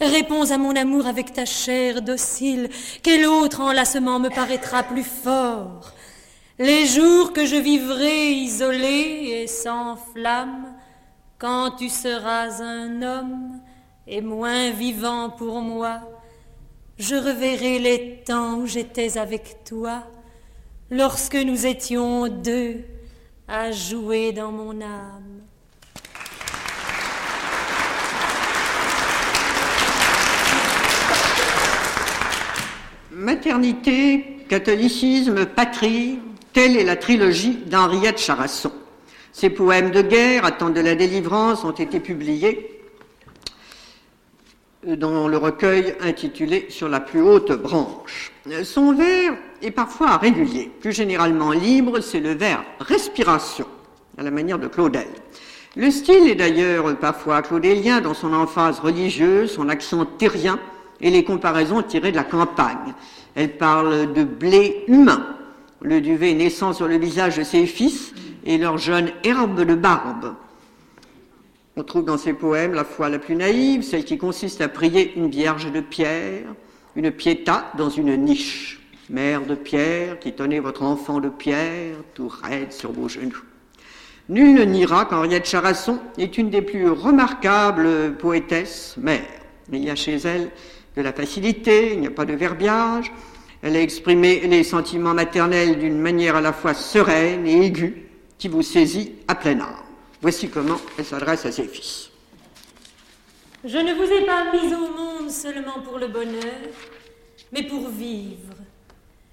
Réponds 0.00 0.50
à 0.50 0.58
mon 0.58 0.74
amour 0.74 1.06
avec 1.06 1.32
ta 1.32 1.44
chair 1.44 2.02
docile. 2.02 2.68
Quel 3.02 3.26
autre 3.26 3.60
enlacement 3.60 4.18
me 4.18 4.28
paraîtra 4.28 4.82
plus 4.82 5.04
fort? 5.04 5.92
Les 6.58 6.86
jours 6.86 7.32
que 7.32 7.46
je 7.46 7.56
vivrai 7.56 8.32
isolé 8.32 9.42
et 9.42 9.46
sans 9.46 9.96
flamme, 9.96 10.74
quand 11.38 11.70
tu 11.78 11.88
seras 11.88 12.60
un 12.60 13.02
homme 13.02 13.60
et 14.08 14.20
moins 14.20 14.70
vivant 14.70 15.30
pour 15.30 15.60
moi. 15.60 16.00
Je 16.98 17.14
reverrai 17.14 17.78
les 17.78 18.22
temps 18.26 18.56
où 18.56 18.66
j'étais 18.66 19.18
avec 19.18 19.62
toi, 19.64 20.02
lorsque 20.90 21.36
nous 21.36 21.66
étions 21.66 22.26
deux 22.26 22.84
à 23.46 23.70
jouer 23.70 24.32
dans 24.32 24.50
mon 24.50 24.80
âme. 24.80 25.27
Maternité, 33.48 34.44
catholicisme, 34.46 35.46
patrie, 35.46 36.18
telle 36.52 36.76
est 36.76 36.84
la 36.84 36.96
trilogie 36.96 37.56
d'Henriette 37.64 38.18
Charasson. 38.18 38.70
Ses 39.32 39.48
poèmes 39.48 39.90
de 39.90 40.02
guerre, 40.02 40.44
Attente 40.44 40.74
de 40.74 40.82
la 40.82 40.94
délivrance, 40.94 41.64
ont 41.64 41.70
été 41.70 41.98
publiés 41.98 42.82
dans 44.86 45.28
le 45.28 45.38
recueil 45.38 45.94
intitulé 46.02 46.66
Sur 46.68 46.90
la 46.90 47.00
plus 47.00 47.22
haute 47.22 47.52
branche. 47.52 48.32
Son 48.64 48.92
vers 48.92 49.32
est 49.62 49.70
parfois 49.70 50.18
régulier, 50.18 50.70
plus 50.82 50.92
généralement 50.92 51.52
libre, 51.52 52.00
c'est 52.00 52.20
le 52.20 52.34
vers 52.34 52.62
respiration, 52.80 53.66
à 54.18 54.24
la 54.24 54.30
manière 54.30 54.58
de 54.58 54.68
Claudel. 54.68 55.08
Le 55.74 55.90
style 55.90 56.28
est 56.28 56.34
d'ailleurs 56.34 56.94
parfois 56.98 57.40
claudélien 57.40 58.02
dans 58.02 58.12
son 58.12 58.34
emphase 58.34 58.78
religieuse, 58.80 59.52
son 59.52 59.70
accent 59.70 60.04
terrien, 60.04 60.58
et 61.00 61.10
les 61.10 61.24
comparaisons 61.24 61.82
tirées 61.82 62.12
de 62.12 62.16
la 62.16 62.24
campagne. 62.24 62.94
Elle 63.34 63.56
parle 63.56 64.12
de 64.12 64.24
blé 64.24 64.84
humain, 64.88 65.36
le 65.80 66.00
duvet 66.00 66.34
naissant 66.34 66.72
sur 66.72 66.88
le 66.88 66.98
visage 66.98 67.36
de 67.36 67.44
ses 67.44 67.66
fils 67.66 68.12
et 68.44 68.58
leur 68.58 68.78
jeune 68.78 69.10
herbe 69.24 69.64
de 69.64 69.74
barbe. 69.74 70.34
On 71.76 71.84
trouve 71.84 72.04
dans 72.04 72.18
ses 72.18 72.32
poèmes 72.32 72.74
la 72.74 72.84
foi 72.84 73.08
la 73.08 73.20
plus 73.20 73.36
naïve, 73.36 73.82
celle 73.82 74.04
qui 74.04 74.18
consiste 74.18 74.60
à 74.60 74.68
prier 74.68 75.16
une 75.16 75.30
vierge 75.30 75.70
de 75.70 75.80
pierre, 75.80 76.46
une 76.96 77.12
piéta 77.12 77.70
dans 77.78 77.90
une 77.90 78.16
niche. 78.16 78.80
Mère 79.10 79.46
de 79.46 79.54
pierre, 79.54 80.18
qui 80.18 80.32
tenait 80.32 80.58
votre 80.58 80.82
enfant 80.82 81.20
de 81.20 81.30
pierre, 81.30 81.94
tout 82.14 82.28
raide 82.28 82.72
sur 82.72 82.92
vos 82.92 83.08
genoux. 83.08 83.42
Nul 84.28 84.54
ne 84.54 84.64
niera 84.64 85.06
qu'Henriette 85.06 85.46
Charasson 85.46 85.98
est 86.18 86.36
une 86.36 86.50
des 86.50 86.60
plus 86.60 86.90
remarquables 86.90 88.16
poétesses 88.18 88.96
mères. 88.98 89.22
Il 89.72 89.82
y 89.82 89.88
a 89.88 89.94
chez 89.94 90.16
elle 90.16 90.50
de 90.98 91.02
la 91.02 91.12
facilité, 91.12 91.92
il 91.92 92.00
n'y 92.00 92.08
a 92.08 92.10
pas 92.10 92.24
de 92.24 92.34
verbiage. 92.34 93.12
Elle 93.62 93.76
a 93.76 93.80
exprimé 93.80 94.40
les 94.40 94.64
sentiments 94.64 95.14
maternels 95.14 95.78
d'une 95.78 95.98
manière 95.98 96.34
à 96.34 96.40
la 96.40 96.52
fois 96.52 96.74
sereine 96.74 97.46
et 97.46 97.66
aiguë 97.66 98.08
qui 98.36 98.48
vous 98.48 98.62
saisit 98.62 99.12
à 99.28 99.36
plein 99.36 99.60
âme. 99.60 99.76
Voici 100.20 100.48
comment 100.48 100.80
elle 100.98 101.04
s'adresse 101.04 101.46
à 101.46 101.52
ses 101.52 101.68
fils. 101.68 102.10
Je 103.64 103.78
ne 103.78 103.94
vous 103.94 104.10
ai 104.12 104.26
pas 104.26 104.52
mis 104.52 104.74
au 104.74 104.92
monde 104.92 105.30
seulement 105.30 105.80
pour 105.84 105.98
le 105.98 106.08
bonheur, 106.08 106.68
mais 107.52 107.62
pour 107.62 107.88
vivre. 107.88 108.54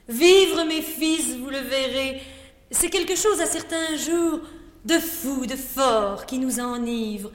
Vivre, 0.07 0.65
mes 0.65 0.84
fils, 0.84 1.36
vous 1.36 1.50
le 1.50 1.57
verrez, 1.57 2.22
c'est 2.69 2.89
quelque 2.89 3.15
chose 3.15 3.41
à 3.41 3.48
certains 3.48 3.95
jours 3.98 4.39
de 4.84 5.00
fou, 5.00 5.48
de 5.48 5.55
fort, 5.55 6.27
qui 6.27 6.38
nous 6.38 6.60
enivre. 6.60 7.31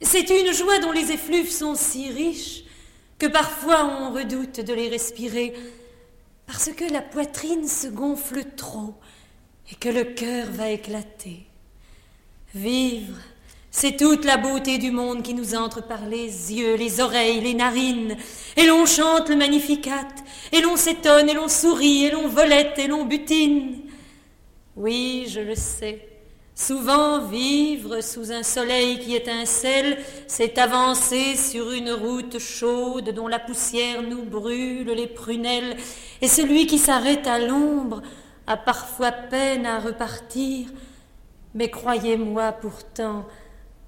C'est 0.00 0.30
une 0.30 0.52
joie 0.54 0.78
dont 0.78 0.92
les 0.92 1.12
effluves 1.12 1.50
sont 1.50 1.74
si 1.74 2.10
riches 2.10 2.65
que 3.18 3.26
parfois 3.26 3.84
on 3.84 4.12
redoute 4.12 4.60
de 4.60 4.72
les 4.74 4.88
respirer, 4.88 5.54
parce 6.46 6.70
que 6.70 6.90
la 6.92 7.02
poitrine 7.02 7.66
se 7.66 7.88
gonfle 7.88 8.44
trop 8.56 8.94
et 9.70 9.74
que 9.74 9.88
le 9.88 10.04
cœur 10.04 10.46
va 10.50 10.70
éclater. 10.70 11.46
Vivre, 12.54 13.18
c'est 13.70 13.96
toute 13.96 14.24
la 14.24 14.36
beauté 14.36 14.78
du 14.78 14.90
monde 14.90 15.22
qui 15.22 15.34
nous 15.34 15.54
entre 15.54 15.82
par 15.82 16.06
les 16.06 16.54
yeux, 16.54 16.76
les 16.76 17.00
oreilles, 17.00 17.40
les 17.40 17.54
narines, 17.54 18.16
et 18.56 18.66
l'on 18.66 18.86
chante 18.86 19.28
le 19.28 19.36
magnificat, 19.36 20.08
et 20.52 20.60
l'on 20.60 20.76
s'étonne, 20.76 21.28
et 21.28 21.34
l'on 21.34 21.48
sourit, 21.48 22.06
et 22.06 22.10
l'on 22.10 22.28
volette, 22.28 22.78
et 22.78 22.86
l'on 22.86 23.04
butine. 23.04 23.82
Oui, 24.76 25.26
je 25.28 25.40
le 25.40 25.54
sais. 25.54 26.15
Souvent 26.58 27.20
vivre 27.20 28.00
sous 28.00 28.32
un 28.32 28.42
soleil 28.42 28.98
qui 28.98 29.14
étincelle, 29.14 29.98
c'est 30.26 30.56
avancer 30.56 31.36
sur 31.36 31.70
une 31.70 31.90
route 31.90 32.38
chaude 32.38 33.10
dont 33.10 33.28
la 33.28 33.38
poussière 33.38 34.02
nous 34.02 34.24
brûle 34.24 34.86
les 34.86 35.06
prunelles, 35.06 35.76
et 36.22 36.28
celui 36.28 36.66
qui 36.66 36.78
s'arrête 36.78 37.26
à 37.26 37.38
l'ombre 37.38 38.00
a 38.46 38.56
parfois 38.56 39.12
peine 39.12 39.66
à 39.66 39.80
repartir, 39.80 40.68
mais 41.54 41.68
croyez-moi 41.68 42.52
pourtant, 42.52 43.26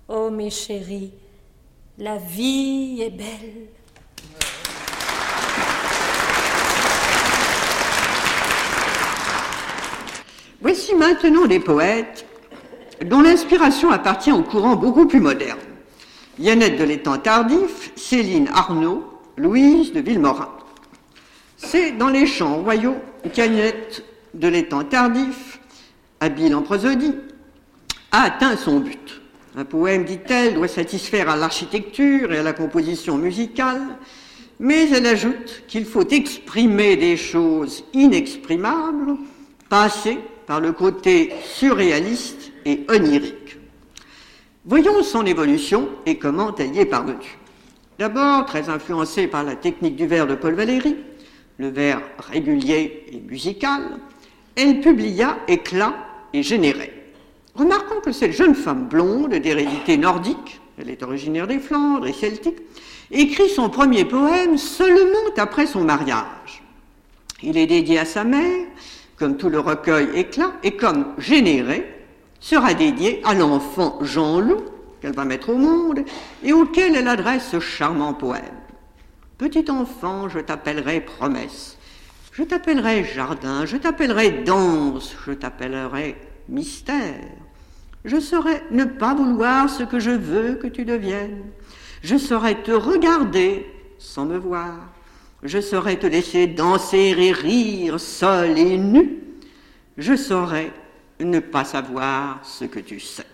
ô 0.07 0.29
mes 0.29 0.51
chéris, 0.51 1.13
la 1.97 2.19
vie 2.19 3.01
est 3.01 3.09
belle. 3.09 3.69
Voici 10.61 10.95
maintenant 10.95 11.47
des 11.47 11.61
poètes 11.61 12.28
dont 13.05 13.21
l'inspiration 13.21 13.91
appartient 13.91 14.33
au 14.33 14.43
courant 14.43 14.77
beaucoup 14.77 15.07
plus 15.07 15.21
moderne. 15.21 15.59
Yannette 16.39 16.79
de 16.79 16.85
l'étang 16.85 17.19
tardif, 17.19 17.93
Céline 17.97 18.49
Arnaud, 18.53 19.05
Louise 19.37 19.93
de 19.93 20.01
Villemorin. 20.01 20.49
C'est 21.57 21.93
dans 21.93 22.09
les 22.09 22.27
champs 22.27 22.63
royaux 22.63 22.97
qu'Yannette 23.33 24.05
de 24.35 24.49
l'étang 24.49 24.85
tardif, 24.85 25.61
habile 26.21 26.55
en 26.55 26.63
prosodie, 26.63 27.15
a 28.13 28.23
atteint 28.23 28.57
son 28.57 28.81
but. 28.81 29.21
Un 29.57 29.65
poème, 29.65 30.05
dit-elle, 30.05 30.55
doit 30.55 30.69
satisfaire 30.69 31.29
à 31.29 31.37
l'architecture 31.37 32.33
et 32.33 32.39
à 32.39 32.43
la 32.43 32.53
composition 32.53 33.17
musicale, 33.17 33.83
mais 34.61 34.89
elle 34.91 35.07
ajoute 35.07 35.65
qu'il 35.67 35.85
faut 35.85 36.07
exprimer 36.09 36.97
des 36.97 37.17
choses 37.17 37.85
inexprimables, 37.93 39.17
passer 39.69 40.19
par 40.47 40.61
le 40.61 40.73
côté 40.73 41.33
surréaliste 41.45 42.38
et 42.69 42.85
onirique. 42.89 43.57
Voyons 44.67 45.03
son 45.03 45.25
évolution 45.25 45.89
et 46.05 46.19
comment 46.19 46.55
elle 46.57 46.75
y 46.75 46.81
est 46.81 46.87
parvenue. 46.87 47.39
D'abord, 47.99 48.45
très 48.45 48.69
influencée 48.69 49.27
par 49.27 49.43
la 49.43 49.57
technique 49.57 49.97
du 49.97 50.07
vers 50.07 50.27
de 50.27 50.35
Paul 50.35 50.55
Valéry, 50.55 50.97
le 51.57 51.69
vers 51.69 52.03
régulier 52.19 53.07
et 53.11 53.21
musical, 53.21 53.83
elle 54.55 54.81
publia 54.81 55.39
Éclat 55.49 55.95
et 56.35 56.43
Généré. 56.43 56.93
Remarquons 57.55 58.01
que 58.05 58.13
cette 58.13 58.33
jeune 58.33 58.55
femme 58.55 58.87
blonde 58.87 59.35
d'hérédité 59.35 59.97
nordique, 59.97 60.61
elle 60.79 60.91
est 60.91 61.03
originaire 61.03 61.47
des 61.47 61.59
Flandres 61.59 62.07
et 62.07 62.13
celtique, 62.13 62.59
écrit 63.11 63.49
son 63.49 63.71
premier 63.71 64.05
poème 64.05 64.59
seulement 64.59 65.33
après 65.39 65.67
son 65.67 65.83
mariage. 65.83 66.63
Il 67.43 67.57
est 67.57 67.67
dédié 67.67 67.99
à 67.99 68.05
sa 68.05 68.25
mère, 68.25 68.67
comme 69.17 69.39
tout 69.39 69.49
le 69.49 69.59
recueil 69.59 70.09
Éclat, 70.15 70.53
et 70.63 70.77
comme 70.77 71.15
Généré, 71.19 71.98
sera 72.41 72.75
dédié 72.75 73.21
à 73.25 73.35
l'enfant 73.35 73.99
Jean-Loup 74.01 74.65
qu'elle 75.01 75.15
va 75.15 75.25
mettre 75.25 75.51
au 75.51 75.57
monde 75.57 76.01
et 76.43 76.53
auquel 76.53 76.97
elle 76.97 77.09
adresse 77.09 77.49
ce 77.51 77.61
charmant 77.61 78.15
poème. 78.15 78.43
Petit 79.37 79.71
enfant, 79.71 80.29
je 80.29 80.41
t'appellerai 80.41 81.01
promesse, 81.01 81.79
je 82.33 82.43
t'appellerai 82.43 83.05
jardin, 83.05 83.67
je 83.67 83.77
t'appellerai 83.77 84.31
danse, 84.45 85.15
je 85.27 85.33
t'appellerai 85.33 86.17
mystère. 86.49 87.21
Je 88.05 88.21
saurais 88.21 88.63
ne 88.71 88.85
pas 88.85 89.15
vouloir 89.15 89.69
ce 89.69 89.83
que 89.83 89.99
je 89.99 90.11
veux 90.11 90.55
que 90.55 90.67
tu 90.67 90.85
deviennes. 90.85 91.45
Je 92.03 92.17
saurais 92.17 92.63
te 92.63 92.71
regarder 92.71 93.67
sans 93.99 94.25
me 94.25 94.39
voir. 94.39 94.77
Je 95.43 95.61
saurais 95.61 95.97
te 95.97 96.07
laisser 96.07 96.47
danser 96.47 97.15
et 97.17 97.33
rire 97.33 98.01
seul 98.01 98.59
et 98.59 98.77
nu. 98.77 99.19
Je 99.97 100.17
saurais 100.17 100.73
ne 101.21 101.41
pas 101.41 101.65
savoir 101.65 102.41
ce 102.43 102.65
que 102.65 102.81
tu 102.81 103.01
sais. 103.01 103.27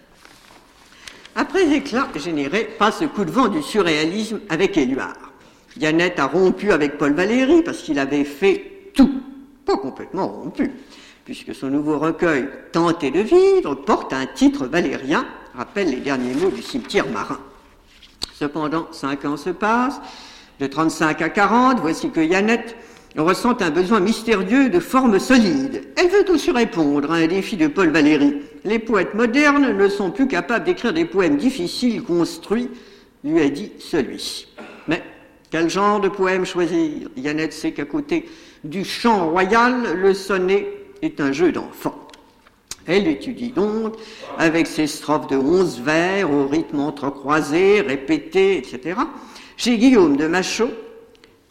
Après 1.37 1.69
éclat 1.75 2.09
généré 2.17 2.69
passe 2.79 3.01
ce 3.01 3.05
coup 3.05 3.25
de 3.25 3.31
vent 3.31 3.49
du 3.49 3.63
surréalisme 3.63 4.41
avec 4.49 4.77
Éluard. 4.77 5.33
Yannette 5.77 6.21
a 6.21 6.27
rompu 6.27 6.71
avec 6.71 6.99
Paul 6.99 7.15
Valéry 7.15 7.63
parce 7.63 7.83
qu'il 7.83 7.99
avait 7.99 8.25
fait 8.25 8.91
tout, 8.95 9.21
pas 9.67 9.77
complètement 9.77 10.29
rompu, 10.29 10.71
puisque 11.25 11.55
son 11.55 11.69
nouveau 11.69 11.99
recueil 11.99 12.49
Tenter 12.71 13.11
de 13.11 13.21
vivre 13.21 13.75
porte 13.75 14.13
un 14.13 14.27
titre 14.27 14.67
valérien, 14.67 15.27
rappelle 15.57 15.91
les 15.91 15.97
derniers 15.97 16.35
mots 16.35 16.51
du 16.51 16.63
cimetière 16.63 17.09
marin. 17.09 17.41
Cependant, 18.35 18.87
cinq 18.93 19.25
ans 19.25 19.37
se 19.37 19.51
passent, 19.51 20.01
de 20.61 20.67
35 20.67 21.23
à 21.23 21.29
40, 21.29 21.81
voici 21.81 22.11
que 22.11 22.21
Yannette 22.21 22.77
ressent 23.23 23.57
un 23.61 23.71
besoin 23.71 24.01
mystérieux 24.01 24.69
de 24.69 24.81
forme 24.81 25.19
solide. 25.19 25.85
Elle 25.97 26.09
veut 26.09 26.31
aussi 26.31 26.51
répondre 26.51 27.13
à 27.13 27.17
un 27.17 27.27
défi 27.27 27.57
de 27.57 27.69
Paul 27.69 27.91
Valéry. 27.91 28.37
Les 28.65 28.79
poètes 28.79 29.15
modernes 29.15 29.77
ne 29.77 29.89
sont 29.89 30.11
plus 30.11 30.27
capables 30.27 30.65
d'écrire 30.65 30.93
des 30.93 31.05
poèmes 31.05 31.37
difficiles, 31.37 32.03
construits, 32.03 32.71
lui 33.23 33.41
a 33.41 33.49
dit 33.49 33.73
celui-ci. 33.79 34.49
Mais 34.89 35.03
quel 35.51 35.71
genre 35.71 36.01
de 36.01 36.09
poème 36.09 36.45
choisir? 36.45 37.09
Yannette 37.17 37.53
sait 37.53 37.73
qu'à 37.73 37.85
côté 37.85 38.29
du 38.65 38.85
chant 38.85 39.31
royal, 39.31 39.97
le 39.97 40.15
sonnet 40.15 40.67
est 41.03 41.21
un 41.21 41.33
jeu 41.33 41.53
d'enfant. 41.53 41.95
Elle 42.87 43.07
étudie 43.09 43.51
donc 43.51 43.95
avec 44.39 44.67
ses 44.67 44.87
strophes 44.87 45.29
de 45.29 45.37
onze 45.37 45.81
vers 45.81 46.31
au 46.31 46.47
rythme 46.47 46.81
entrecroisé, 46.81 47.81
répété, 47.81 48.59
etc., 48.59 48.99
chez 49.57 49.79
Guillaume 49.79 50.17
de 50.17 50.27
Machaut. 50.27 50.71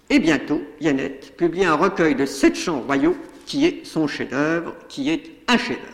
Et 0.10 0.20
bientôt, 0.20 0.62
Yannette 0.80 1.36
publie 1.38 1.66
un 1.66 1.76
recueil 1.76 2.16
de 2.16 2.26
sept 2.26 2.56
chants 2.56 2.82
royaux 2.82 3.16
qui 3.46 3.66
est 3.66 3.86
son 3.86 4.08
chef-d'œuvre, 4.08 4.76
qui 4.88 5.10
est 5.10 5.24
un 5.48 5.58
chef-d'œuvre. 5.58 5.90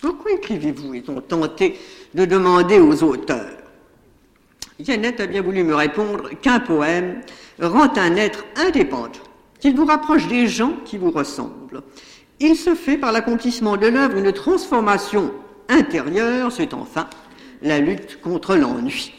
Pourquoi 0.00 0.32
écrivez-vous 0.32 0.94
est-on 0.94 1.20
tenté 1.20 1.78
de 2.14 2.24
demander 2.24 2.80
aux 2.80 3.02
auteurs? 3.02 3.58
Yannette 4.78 5.20
a 5.20 5.26
bien 5.26 5.42
voulu 5.42 5.62
me 5.62 5.74
répondre 5.74 6.30
qu'un 6.40 6.58
poème 6.58 7.20
rend 7.60 7.96
un 7.96 8.16
être 8.16 8.44
indépendant, 8.56 9.12
qu'il 9.60 9.76
vous 9.76 9.84
rapproche 9.84 10.26
des 10.26 10.48
gens 10.48 10.72
qui 10.84 10.98
vous 10.98 11.10
ressemblent. 11.10 11.82
Il 12.40 12.56
se 12.56 12.74
fait 12.74 12.96
par 12.96 13.12
l'accomplissement 13.12 13.76
de 13.76 13.86
l'œuvre 13.86 14.16
une 14.16 14.32
transformation 14.32 15.32
intérieure, 15.68 16.50
c'est 16.50 16.74
enfin 16.74 17.08
la 17.62 17.78
lutte 17.78 18.20
contre 18.20 18.56
l'ennui. 18.56 19.12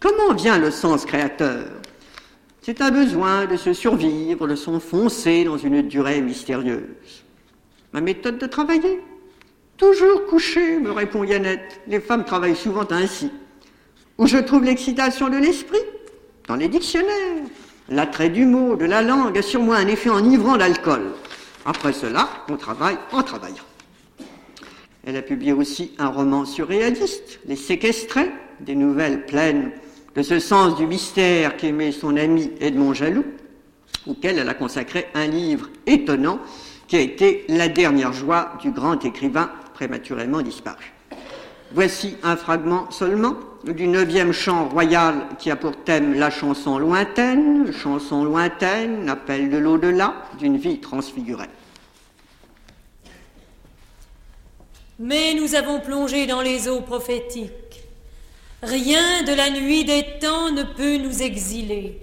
Comment 0.00 0.32
vient 0.32 0.58
le 0.58 0.70
sens 0.70 1.04
créateur? 1.04 1.66
C'est 2.62 2.82
un 2.82 2.90
besoin 2.90 3.46
de 3.46 3.56
se 3.56 3.72
survivre, 3.72 4.46
de 4.46 4.54
s'enfoncer 4.54 5.44
dans 5.44 5.56
une 5.56 5.82
durée 5.82 6.20
mystérieuse. 6.20 7.24
Ma 7.92 8.00
méthode 8.00 8.38
de 8.38 8.46
travailler 8.46 9.00
Toujours 9.78 10.26
couché, 10.26 10.78
me 10.78 10.90
répond 10.90 11.24
Yannette. 11.24 11.80
Les 11.86 12.00
femmes 12.00 12.24
travaillent 12.24 12.54
souvent 12.54 12.86
ainsi. 12.90 13.30
Où 14.18 14.26
je 14.26 14.36
trouve 14.36 14.64
l'excitation 14.64 15.30
de 15.30 15.38
l'esprit? 15.38 15.78
Dans 16.48 16.56
les 16.56 16.68
dictionnaires. 16.68 17.44
L'attrait 17.88 18.28
du 18.28 18.44
mot, 18.44 18.76
de 18.76 18.84
la 18.84 19.00
langue 19.00 19.38
a 19.38 19.42
sur 19.42 19.62
moi 19.62 19.76
un 19.76 19.86
effet 19.86 20.10
enivrant 20.10 20.58
d'alcool. 20.58 21.12
Après 21.64 21.94
cela, 21.94 22.28
on 22.50 22.56
travaille 22.56 22.98
en 23.10 23.22
travaillant. 23.22 23.56
Elle 25.06 25.16
a 25.16 25.22
publié 25.22 25.54
aussi 25.54 25.92
un 25.98 26.08
roman 26.08 26.44
surréaliste, 26.44 27.40
Les 27.46 27.56
Séquestrés, 27.56 28.30
des 28.60 28.74
nouvelles 28.74 29.24
pleines 29.24 29.72
de 30.14 30.22
ce 30.22 30.38
sens 30.38 30.76
du 30.76 30.86
mystère 30.86 31.56
qu'aimait 31.56 31.92
son 31.92 32.16
ami 32.16 32.50
Edmond 32.60 32.94
Jaloux, 32.94 33.24
auquel 34.06 34.38
elle 34.38 34.48
a 34.48 34.54
consacré 34.54 35.06
un 35.14 35.26
livre 35.26 35.68
étonnant 35.86 36.38
qui 36.88 36.96
a 36.96 37.00
été 37.00 37.44
la 37.48 37.68
dernière 37.68 38.12
joie 38.12 38.52
du 38.60 38.72
grand 38.72 39.04
écrivain 39.04 39.50
prématurément 39.74 40.42
disparu. 40.42 40.92
Voici 41.72 42.16
un 42.24 42.36
fragment 42.36 42.90
seulement 42.90 43.36
du 43.64 43.86
neuvième 43.86 44.32
chant 44.32 44.68
royal 44.68 45.26
qui 45.38 45.50
a 45.50 45.56
pour 45.56 45.76
thème 45.84 46.14
la 46.14 46.30
chanson 46.30 46.78
lointaine, 46.78 47.72
chanson 47.72 48.24
lointaine, 48.24 49.08
appel 49.08 49.50
de 49.50 49.58
l'au-delà, 49.58 50.14
d'une 50.38 50.56
vie 50.56 50.80
transfigurée. 50.80 51.46
Mais 54.98 55.34
nous 55.34 55.54
avons 55.54 55.80
plongé 55.80 56.26
dans 56.26 56.40
les 56.40 56.68
eaux 56.68 56.80
prophétiques. 56.80 57.52
Rien 58.62 59.22
de 59.22 59.32
la 59.32 59.48
nuit 59.48 59.84
des 59.84 60.18
temps 60.20 60.50
ne 60.50 60.64
peut 60.64 60.98
nous 60.98 61.22
exiler. 61.22 61.98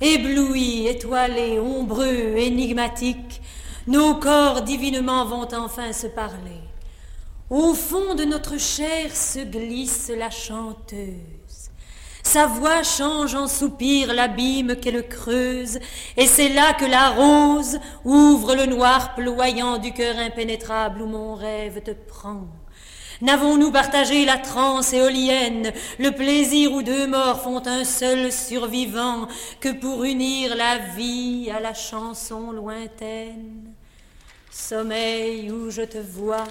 Éblouis, 0.00 0.86
étoilés, 0.86 1.58
ombreux, 1.58 2.36
énigmatiques, 2.36 3.42
nos 3.88 4.14
corps 4.14 4.62
divinement 4.62 5.24
vont 5.24 5.48
enfin 5.52 5.92
se 5.92 6.06
parler. 6.06 6.60
Au 7.50 7.74
fond 7.74 8.14
de 8.14 8.24
notre 8.24 8.58
chair 8.58 9.16
se 9.16 9.40
glisse 9.40 10.12
la 10.16 10.30
chanteuse. 10.30 11.70
Sa 12.22 12.46
voix 12.46 12.84
change 12.84 13.34
en 13.34 13.48
soupir 13.48 14.14
l'abîme 14.14 14.76
qu'elle 14.76 15.08
creuse, 15.08 15.80
et 16.16 16.26
c'est 16.26 16.50
là 16.50 16.74
que 16.74 16.84
la 16.84 17.08
rose 17.08 17.80
ouvre 18.04 18.54
le 18.54 18.66
noir 18.66 19.16
ployant 19.16 19.78
du 19.78 19.92
cœur 19.92 20.16
impénétrable 20.18 21.02
où 21.02 21.06
mon 21.06 21.34
rêve 21.34 21.82
te 21.82 21.90
prend. 21.90 22.46
N'avons-nous 23.20 23.72
partagé 23.72 24.24
la 24.24 24.38
transe 24.38 24.92
éolienne, 24.92 25.72
le 25.98 26.12
plaisir 26.12 26.72
où 26.72 26.82
deux 26.82 27.06
morts 27.08 27.42
font 27.42 27.62
un 27.66 27.84
seul 27.84 28.30
survivant, 28.30 29.26
que 29.60 29.70
pour 29.70 30.04
unir 30.04 30.54
la 30.54 30.78
vie 30.96 31.50
à 31.54 31.58
la 31.58 31.74
chanson 31.74 32.52
lointaine? 32.52 33.72
Sommeil 34.52 35.50
où 35.50 35.70
je 35.70 35.82
te 35.82 35.98
vois, 35.98 36.44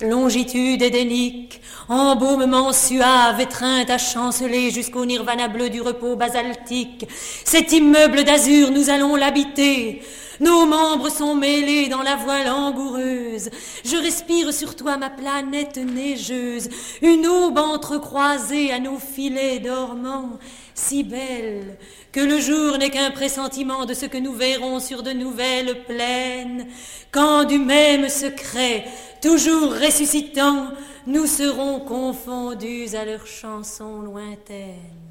Longitude 0.00 0.80
édénique, 0.80 1.60
embaumement 1.88 2.72
suave, 2.72 3.40
étreinte 3.40 3.90
à 3.90 3.98
chanceler 3.98 4.70
jusqu'au 4.70 5.04
nirvana 5.04 5.48
bleu 5.48 5.70
du 5.70 5.80
repos 5.80 6.14
basaltique. 6.14 7.04
Cet 7.44 7.72
immeuble 7.72 8.22
d'azur, 8.22 8.70
nous 8.70 8.90
allons 8.90 9.16
l'habiter. 9.16 10.02
Nos 10.40 10.66
membres 10.66 11.10
sont 11.10 11.34
mêlés 11.34 11.88
dans 11.88 12.02
la 12.02 12.16
voie 12.16 12.44
langoureuse. 12.44 13.50
Je 13.84 13.96
respire 13.96 14.52
sur 14.52 14.76
toi 14.76 14.96
ma 14.96 15.10
planète 15.10 15.78
neigeuse, 15.78 16.68
une 17.02 17.26
aube 17.26 17.58
entrecroisée 17.58 18.72
à 18.72 18.78
nos 18.78 18.98
filets 18.98 19.58
dormants, 19.58 20.38
si 20.74 21.02
belle 21.02 21.76
que 22.12 22.20
le 22.20 22.40
jour 22.40 22.78
n'est 22.78 22.90
qu'un 22.90 23.10
pressentiment 23.10 23.84
de 23.84 23.94
ce 23.94 24.06
que 24.06 24.18
nous 24.18 24.32
verrons 24.32 24.80
sur 24.80 25.02
de 25.02 25.12
nouvelles 25.12 25.84
plaines, 25.84 26.66
quand 27.12 27.44
du 27.44 27.58
même 27.58 28.08
secret, 28.08 28.84
toujours 29.22 29.72
ressuscitant, 29.72 30.68
nous 31.06 31.26
serons 31.26 31.80
confondus 31.80 32.94
à 32.94 33.04
leurs 33.04 33.26
chansons 33.26 34.00
lointaines. 34.00 35.07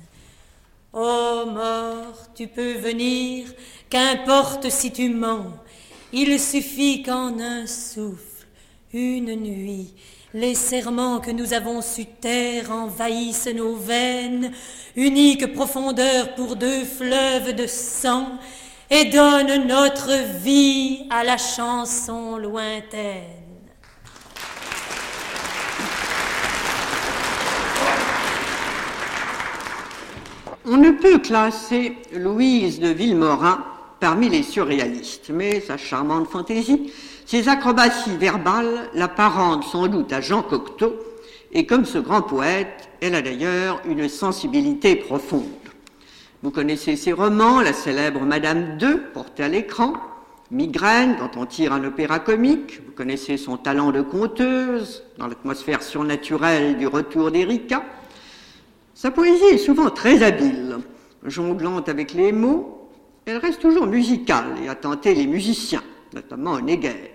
Ô 0.99 1.45
mort, 1.45 2.33
tu 2.33 2.47
peux 2.47 2.73
venir, 2.73 3.45
qu'importe 3.87 4.71
si 4.71 4.91
tu 4.91 5.09
mens, 5.09 5.45
il 6.11 6.39
suffit 6.39 7.03
qu'en 7.03 7.39
un 7.39 7.67
souffle, 7.67 8.47
une 8.91 9.35
nuit, 9.35 9.93
les 10.33 10.55
serments 10.55 11.19
que 11.19 11.29
nous 11.29 11.53
avons 11.53 11.83
su 11.83 12.07
taire 12.07 12.71
envahissent 12.71 13.53
nos 13.53 13.75
veines, 13.75 14.51
unique 14.95 15.53
profondeur 15.53 16.33
pour 16.33 16.55
deux 16.55 16.83
fleuves 16.83 17.53
de 17.53 17.67
sang, 17.67 18.29
et 18.89 19.05
donnent 19.05 19.67
notre 19.67 20.39
vie 20.41 21.05
à 21.11 21.23
la 21.23 21.37
chanson 21.37 22.37
lointaine. 22.37 23.46
On 30.69 30.75
ne 30.75 30.91
peut 30.91 31.19
classer 31.19 31.95
Louise 32.13 32.81
de 32.81 32.89
Villemorin 32.89 33.63
parmi 34.01 34.27
les 34.27 34.43
surréalistes, 34.43 35.29
mais 35.33 35.61
sa 35.61 35.77
charmante 35.77 36.27
fantaisie 36.27 36.91
ses 37.25 37.47
acrobaties 37.47 38.17
verbales 38.17 38.89
l'apparentent 38.93 39.63
sans 39.63 39.87
doute 39.87 40.11
à 40.11 40.19
Jean 40.19 40.41
Cocteau, 40.41 40.95
et 41.53 41.65
comme 41.65 41.85
ce 41.85 41.97
grand 41.97 42.21
poète, 42.21 42.89
elle 43.01 43.15
a 43.15 43.21
d'ailleurs 43.21 43.81
une 43.87 44.09
sensibilité 44.09 44.97
profonde. 44.97 45.43
Vous 46.43 46.51
connaissez 46.51 46.97
ses 46.97 47.13
romans, 47.13 47.61
la 47.61 47.73
célèbre 47.73 48.21
Madame 48.21 48.77
II, 48.81 48.97
portée 49.13 49.43
à 49.43 49.47
l'écran, 49.47 49.93
Migraine, 50.51 51.17
dont 51.17 51.41
on 51.41 51.45
tire 51.45 51.71
un 51.71 51.83
opéra 51.83 52.19
comique, 52.19 52.81
vous 52.85 52.93
connaissez 52.93 53.37
son 53.37 53.55
talent 53.55 53.91
de 53.91 54.01
conteuse, 54.01 55.03
dans 55.17 55.27
l'atmosphère 55.27 55.83
surnaturelle 55.83 56.77
du 56.77 56.87
retour 56.87 57.31
d'Erika. 57.31 57.83
Sa 58.97 59.11
poésie 59.11 59.45
est 59.51 59.59
souvent 59.59 59.91
très 59.91 60.23
habile, 60.23 60.79
jonglante 61.23 61.87
avec 61.87 62.15
les 62.15 62.31
mots, 62.31 62.89
elle 63.27 63.37
reste 63.37 63.61
toujours 63.61 63.85
musicale 63.85 64.55
et 64.63 64.69
a 64.69 64.73
tenté 64.73 65.13
les 65.13 65.27
musiciens, 65.27 65.83
notamment 66.15 66.59
Néguer. 66.59 67.11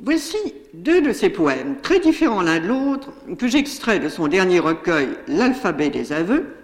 Voici 0.00 0.36
deux 0.74 1.02
de 1.02 1.12
ses 1.12 1.28
poèmes, 1.28 1.78
très 1.82 1.98
différents 1.98 2.42
l'un 2.42 2.60
de 2.60 2.68
l'autre, 2.68 3.10
que 3.36 3.48
j'extrais 3.48 3.98
de 3.98 4.08
son 4.08 4.28
dernier 4.28 4.60
recueil, 4.60 5.08
L'alphabet 5.26 5.90
des 5.90 6.12
aveux. 6.12 6.54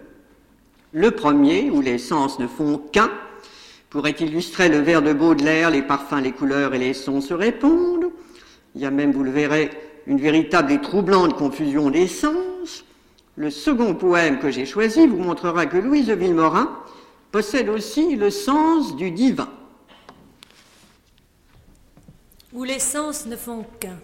Le 0.92 1.11
premier, 1.11 1.68
où 1.72 1.81
les 1.81 1.98
sens 1.98 2.38
ne 2.38 2.46
font 2.46 2.79
qu'un, 2.79 3.11
pourrait 3.90 4.14
illustrer 4.20 4.68
le 4.68 4.79
vers 4.79 5.03
de 5.03 5.12
Baudelaire, 5.12 5.72
les 5.72 5.83
parfums, 5.83 6.22
les 6.22 6.31
couleurs 6.31 6.77
et 6.77 6.79
les 6.79 6.94
sons 6.94 7.20
se 7.20 7.35
répondent. 7.35 8.12
Il 8.77 8.83
y 8.83 8.87
a 8.87 8.92
même, 8.92 9.11
vous 9.11 9.24
le 9.24 9.33
verrez, 9.33 9.70
une 10.07 10.20
véritable 10.20 10.70
et 10.70 10.81
troublante 10.81 11.35
confusion 11.35 11.90
des 11.90 12.07
sens. 12.07 12.37
Le 13.38 13.51
second 13.51 13.94
poème 13.94 14.40
que 14.40 14.51
j'ai 14.51 14.66
choisi 14.66 15.07
vous 15.07 15.16
montrera 15.16 15.66
que 15.66 15.77
Louise 15.77 16.09
de 16.09 16.14
Villemorin 16.14 16.77
possède 17.31 17.68
aussi 17.68 18.16
le 18.16 18.31
sens 18.31 18.96
du 18.96 19.12
divin 19.12 19.48
où 22.53 22.64
les 22.64 22.81
sens 22.81 23.27
ne 23.27 23.37
font 23.37 23.64
qu'un. 23.79 24.01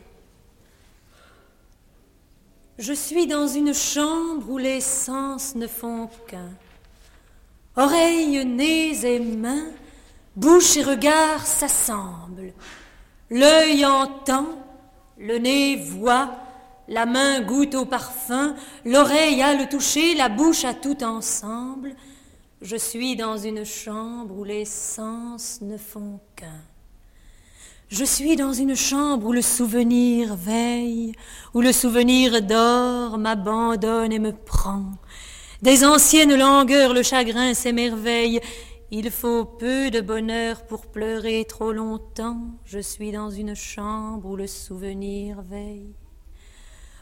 Je 2.79 2.93
suis 2.93 3.27
dans 3.27 3.49
une 3.49 3.75
chambre 3.75 4.49
où 4.49 4.59
les 4.59 4.81
sens 4.81 5.57
ne 5.57 5.67
font 5.67 6.09
qu'un. 6.29 6.51
Oreilles, 7.75 8.45
nez 8.45 9.05
et 9.05 9.19
mains, 9.19 9.67
bouche 10.37 10.77
et 10.77 10.85
regard 10.85 11.45
s'assemblent. 11.45 12.53
L'œil 13.31 13.85
entend, 13.85 14.47
le 15.19 15.39
nez 15.39 15.75
voit, 15.75 16.31
la 16.89 17.07
main 17.07 17.41
goûte 17.41 17.75
au 17.75 17.85
parfum, 17.85 18.55
l'oreille 18.85 19.43
a 19.43 19.55
le 19.55 19.69
toucher, 19.69 20.15
la 20.15 20.29
bouche 20.29 20.65
a 20.65 20.75
tout 20.75 21.03
ensemble. 21.03 21.95
Je 22.61 22.77
suis 22.77 23.17
dans 23.17 23.37
une 23.37 23.65
chambre 23.65 24.37
où 24.39 24.45
les 24.45 24.65
sens 24.65 25.61
ne 25.61 25.77
font 25.77 26.21
qu'un. 26.37 26.63
Je 27.89 28.05
suis 28.05 28.37
dans 28.37 28.53
une 28.53 28.75
chambre 28.75 29.27
où 29.27 29.33
le 29.33 29.43
souvenir 29.43 30.35
veille, 30.35 31.13
où 31.53 31.61
le 31.61 31.73
souvenir 31.73 32.43
dort, 32.43 33.19
m'abandonne 33.19 34.13
et 34.13 34.19
me 34.19 34.33
prend. 34.33 34.87
Des 35.63 35.85
anciennes 35.85 36.35
langueurs 36.35 36.93
le 36.93 37.03
chagrin 37.03 37.55
s'émerveille. 37.55 38.41
Il 38.91 39.11
faut 39.11 39.45
peu 39.45 39.91
de 39.91 40.01
bonheur 40.01 40.67
pour 40.67 40.87
pleurer 40.87 41.45
trop 41.49 41.73
longtemps. 41.73 42.41
Je 42.65 42.79
suis 42.79 43.13
dans 43.13 43.31
une 43.31 43.55
chambre 43.55 44.29
où 44.29 44.37
le 44.37 44.47
souvenir 44.47 45.43
veille. 45.43 45.95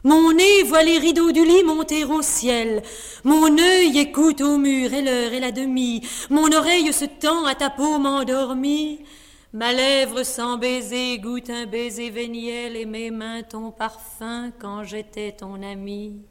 Mon 0.05 0.33
nez 0.33 0.65
voit 0.65 0.83
les 0.83 0.99
rideaux 0.99 1.31
du 1.31 1.45
lit 1.45 1.63
monter 1.63 2.05
au 2.05 2.23
ciel. 2.23 2.83
Mon 3.23 3.57
œil 3.57 3.99
écoute 3.99 4.41
au 4.41 4.59
mur 4.59 4.93
et 4.93 5.01
l'heure 5.01 5.33
et 5.33 5.39
la 5.39 5.53
demie. 5.53 6.03
Mon 6.29 6.51
oreille 6.51 6.93
se 6.93 7.05
tend 7.05 7.45
à 7.45 7.55
ta 7.55 7.71
paume 7.71 8.07
endormie. 8.07 9.05
Ma 9.53 9.73
lèvre 9.73 10.25
sans 10.25 10.59
baiser 10.59 11.19
goûte 11.19 11.51
un 11.51 11.67
baiser 11.67 12.11
véniel 12.11 12.75
et 12.75 12.87
mes 12.87 13.13
mains 13.13 13.43
ton 13.45 13.71
parfum 13.71 14.51
quand 14.59 14.83
j'étais 14.83 15.33
ton 15.33 15.63
ami. 15.63 16.23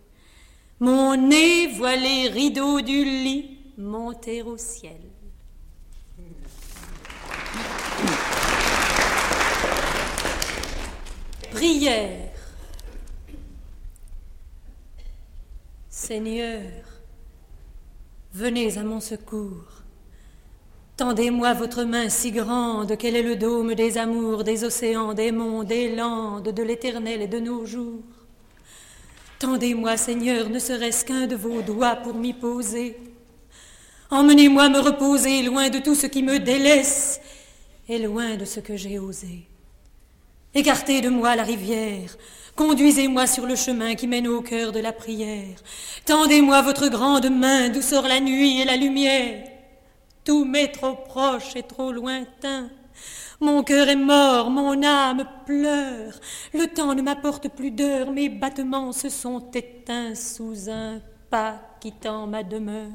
Mon 0.81 1.15
nez 1.15 1.67
voit 1.67 1.95
les 1.95 2.27
rideaux 2.27 2.81
du 2.81 3.05
lit 3.05 3.57
monter 3.77 4.41
au 4.41 4.57
ciel. 4.57 4.99
Prière. 11.51 12.30
Seigneur, 16.03 16.63
venez 18.33 18.75
à 18.75 18.83
mon 18.83 18.99
secours. 18.99 19.83
Tendez-moi 20.97 21.53
votre 21.53 21.83
main 21.83 22.09
si 22.09 22.31
grande 22.31 22.97
qu'elle 22.97 23.15
est 23.15 23.21
le 23.21 23.35
dôme 23.35 23.75
des 23.75 23.99
amours, 23.99 24.43
des 24.43 24.63
océans, 24.63 25.13
des 25.13 25.31
monts, 25.31 25.63
des 25.63 25.95
landes, 25.95 26.49
de 26.49 26.63
l'éternel 26.63 27.21
et 27.21 27.27
de 27.27 27.39
nos 27.39 27.67
jours. 27.67 28.01
Tendez-moi, 29.37 29.95
Seigneur, 29.95 30.49
ne 30.49 30.57
serait-ce 30.57 31.05
qu'un 31.05 31.27
de 31.27 31.35
vos 31.35 31.61
doigts 31.61 31.97
pour 31.97 32.15
m'y 32.15 32.33
poser. 32.33 32.97
Emmenez-moi 34.09 34.69
me 34.69 34.79
reposer 34.79 35.43
loin 35.43 35.69
de 35.69 35.77
tout 35.77 35.93
ce 35.93 36.07
qui 36.07 36.23
me 36.23 36.39
délaisse 36.39 37.21
et 37.87 37.99
loin 37.99 38.37
de 38.37 38.45
ce 38.45 38.59
que 38.59 38.75
j'ai 38.75 38.97
osé. 38.97 39.47
Écartez 40.55 41.01
de 41.01 41.09
moi 41.09 41.35
la 41.35 41.43
rivière, 41.43 42.17
Conduisez-moi 42.55 43.27
sur 43.27 43.45
le 43.45 43.55
chemin 43.55 43.95
qui 43.95 44.07
mène 44.07 44.27
au 44.27 44.41
cœur 44.41 44.71
de 44.71 44.79
la 44.79 44.91
prière. 44.91 45.57
Tendez-moi 46.05 46.61
votre 46.61 46.89
grande 46.89 47.29
main 47.29 47.69
d'où 47.69 47.81
sort 47.81 48.07
la 48.07 48.19
nuit 48.19 48.61
et 48.61 48.65
la 48.65 48.75
lumière. 48.75 49.47
Tout 50.23 50.45
m'est 50.45 50.71
trop 50.71 50.95
proche 50.95 51.55
et 51.55 51.63
trop 51.63 51.91
lointain. 51.91 52.69
Mon 53.39 53.63
cœur 53.63 53.89
est 53.89 53.95
mort, 53.95 54.51
mon 54.51 54.83
âme 54.83 55.25
pleure. 55.45 56.13
Le 56.53 56.67
temps 56.67 56.93
ne 56.93 57.01
m'apporte 57.01 57.49
plus 57.49 57.71
d'heures, 57.71 58.11
mes 58.11 58.29
battements 58.29 58.91
se 58.91 59.09
sont 59.09 59.49
éteints 59.51 60.13
sous 60.13 60.69
un 60.69 61.01
pas 61.29 61.59
quittant 61.79 62.27
ma 62.27 62.43
demeure. 62.43 62.91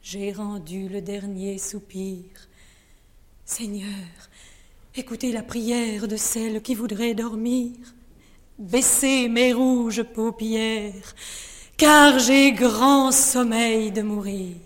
J'ai 0.00 0.32
rendu 0.32 0.88
le 0.88 1.02
dernier 1.02 1.58
soupir. 1.58 2.22
Seigneur, 3.44 3.90
écoutez 4.94 5.32
la 5.32 5.42
prière 5.42 6.08
de 6.08 6.16
celle 6.16 6.62
qui 6.62 6.74
voudrait 6.74 7.14
dormir 7.14 7.72
baisser 8.58 9.28
mes 9.28 9.52
rouges 9.52 10.02
paupières, 10.02 11.14
car 11.76 12.18
j'ai 12.18 12.52
grand 12.52 13.12
sommeil 13.12 13.90
de 13.90 14.02
mourir. 14.02 14.56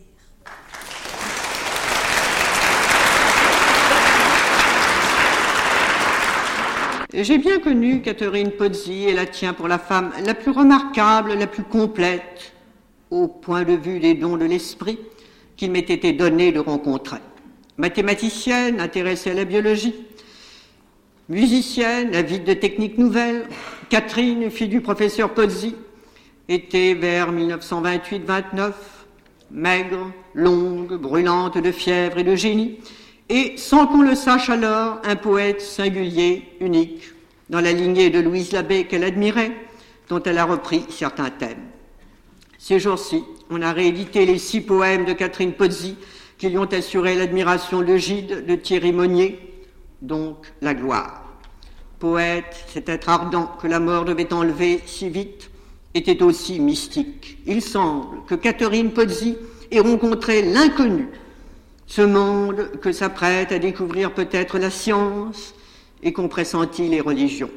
J'ai 7.12 7.38
bien 7.38 7.58
connu 7.58 8.02
Catherine 8.02 8.52
Pozzi 8.52 9.04
et 9.04 9.12
la 9.12 9.26
tiens 9.26 9.52
pour 9.52 9.66
la 9.66 9.80
femme 9.80 10.12
la 10.24 10.34
plus 10.34 10.52
remarquable, 10.52 11.34
la 11.34 11.48
plus 11.48 11.64
complète, 11.64 12.52
au 13.10 13.26
point 13.26 13.64
de 13.64 13.72
vue 13.72 13.98
des 13.98 14.14
dons 14.14 14.36
de 14.36 14.44
l'esprit 14.44 14.98
qu'il 15.56 15.72
m'ait 15.72 15.80
été 15.80 16.12
donné 16.12 16.52
de 16.52 16.60
rencontrer. 16.60 17.18
Mathématicienne, 17.78 18.80
intéressée 18.80 19.30
à 19.30 19.34
la 19.34 19.44
biologie, 19.44 19.94
musicienne, 21.30 22.14
avide 22.14 22.44
de 22.44 22.52
techniques 22.52 22.98
nouvelles, 22.98 23.46
Catherine, 23.88 24.50
fille 24.50 24.68
du 24.68 24.80
professeur 24.80 25.30
Pozzi, 25.30 25.74
était 26.48 26.94
vers 26.94 27.32
1928-29, 27.32 28.72
maigre, 29.52 30.10
longue, 30.34 31.00
brûlante 31.00 31.56
de 31.56 31.70
fièvre 31.70 32.18
et 32.18 32.24
de 32.24 32.34
génie, 32.34 32.78
et, 33.28 33.54
sans 33.56 33.86
qu'on 33.86 34.02
le 34.02 34.16
sache 34.16 34.50
alors, 34.50 35.00
un 35.04 35.14
poète 35.14 35.60
singulier, 35.60 36.42
unique, 36.60 37.12
dans 37.48 37.60
la 37.60 37.72
lignée 37.72 38.10
de 38.10 38.18
Louise 38.18 38.50
Labbé 38.50 38.84
qu'elle 38.84 39.04
admirait, 39.04 39.52
dont 40.08 40.22
elle 40.24 40.38
a 40.38 40.44
repris 40.44 40.84
certains 40.90 41.30
thèmes. 41.30 41.62
Ces 42.58 42.80
jours-ci, 42.80 43.22
on 43.50 43.62
a 43.62 43.72
réédité 43.72 44.26
les 44.26 44.38
six 44.38 44.60
poèmes 44.60 45.04
de 45.04 45.12
Catherine 45.12 45.52
Pozzi 45.52 45.96
qui 46.38 46.48
lui 46.48 46.58
ont 46.58 46.64
assuré 46.64 47.14
l'admiration 47.14 47.82
de 47.82 47.96
Gide 47.96 48.46
de 48.46 48.54
Thierry 48.56 48.92
Monnier, 48.92 49.49
donc 50.02 50.52
la 50.60 50.74
gloire 50.74 51.30
poète, 52.00 52.64
cet 52.66 52.88
être 52.88 53.08
ardent 53.08 53.52
que 53.60 53.68
la 53.68 53.78
mort 53.78 54.04
devait 54.04 54.32
enlever 54.32 54.80
si 54.86 55.08
vite, 55.08 55.50
était 55.94 56.22
aussi 56.22 56.58
mystique. 56.58 57.38
Il 57.46 57.62
semble 57.62 58.24
que 58.26 58.34
Catherine 58.34 58.90
Pozzi 58.90 59.36
ait 59.70 59.80
rencontré 59.80 60.42
l'inconnu, 60.42 61.08
ce 61.86 62.02
monde 62.02 62.70
que 62.80 62.90
s'apprête 62.90 63.52
à 63.52 63.58
découvrir 63.58 64.14
peut-être 64.14 64.58
la 64.58 64.70
science 64.70 65.54
et 66.02 66.12
qu'on 66.12 66.28
pressentit 66.28 66.88
les 66.88 67.00
religions. 67.00 67.50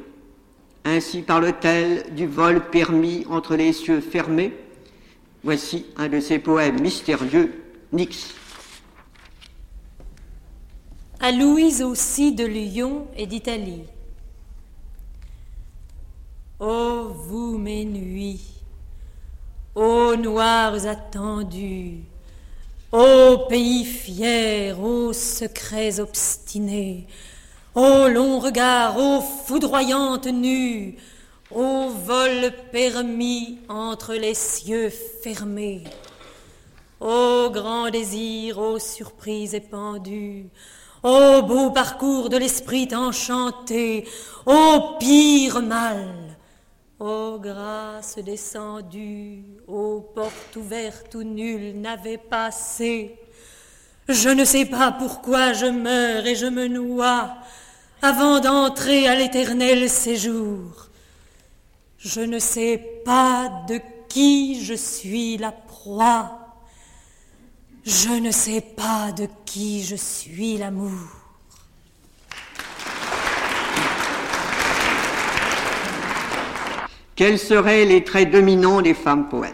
Ainsi 0.84 1.22
parle-t-elle 1.22 2.14
du 2.14 2.26
vol 2.26 2.68
permis 2.70 3.24
entre 3.30 3.56
les 3.56 3.72
cieux 3.72 4.00
fermés. 4.00 4.52
Voici 5.42 5.86
un 5.96 6.08
de 6.08 6.20
ses 6.20 6.38
poèmes 6.38 6.80
mystérieux, 6.80 7.54
Nix. 7.92 8.34
À 11.26 11.32
Louise 11.32 11.80
aussi 11.80 12.32
de 12.32 12.44
Lyon 12.44 13.06
et 13.16 13.24
d'Italie. 13.24 13.84
Ô 16.60 17.04
vous 17.14 17.56
mes 17.56 17.86
nuits, 17.86 18.42
ô 19.74 20.16
noirs 20.16 20.86
attendus, 20.86 22.02
ô 22.92 23.38
pays 23.48 23.86
fiers, 23.86 24.74
ô 24.74 25.14
secrets 25.14 25.98
obstinés, 25.98 27.06
ô 27.74 28.06
longs 28.06 28.38
regards, 28.38 28.98
ô 28.98 29.22
foudroyantes 29.22 30.26
nues, 30.26 30.98
ô 31.50 31.88
vol 31.88 32.52
permis 32.70 33.60
entre 33.70 34.12
les 34.12 34.34
cieux 34.34 34.90
fermés, 35.22 35.84
ô 37.00 37.48
grand 37.48 37.88
désir, 37.88 38.58
ô 38.58 38.78
surprise 38.78 39.54
épandue, 39.54 40.50
ô 41.04 41.42
beau 41.42 41.70
parcours 41.70 42.30
de 42.30 42.38
l'esprit 42.38 42.88
enchanté, 42.92 44.08
ô 44.46 44.96
pire 44.98 45.62
mal, 45.62 46.24
Ô 46.98 47.38
grâce 47.38 48.18
descendue, 48.18 49.42
ô 49.66 50.00
porte 50.14 50.56
ouverte 50.56 51.14
où 51.16 51.22
nul 51.22 51.80
n'avait 51.80 52.18
passé, 52.18 53.18
je 54.08 54.28
ne 54.28 54.44
sais 54.44 54.64
pas 54.64 54.92
pourquoi 54.92 55.52
je 55.52 55.66
meurs 55.66 56.24
et 56.24 56.34
je 56.34 56.46
me 56.46 56.66
noie 56.68 57.34
avant 58.00 58.40
d'entrer 58.40 59.08
à 59.08 59.16
l'éternel 59.16 59.90
séjour. 59.90 60.88
Je 61.98 62.20
ne 62.20 62.38
sais 62.38 63.02
pas 63.04 63.64
de 63.68 63.80
qui 64.08 64.62
je 64.62 64.74
suis 64.74 65.36
la 65.36 65.52
proie. 65.52 66.43
Je 67.86 68.08
ne 68.08 68.30
sais 68.30 68.62
pas 68.62 69.12
de 69.12 69.28
qui 69.44 69.82
je 69.82 69.94
suis 69.94 70.56
l'amour. 70.56 70.90
Quels 77.14 77.38
seraient 77.38 77.84
les 77.84 78.02
traits 78.02 78.30
dominants 78.30 78.80
des 78.80 78.94
femmes 78.94 79.28
poètes? 79.28 79.52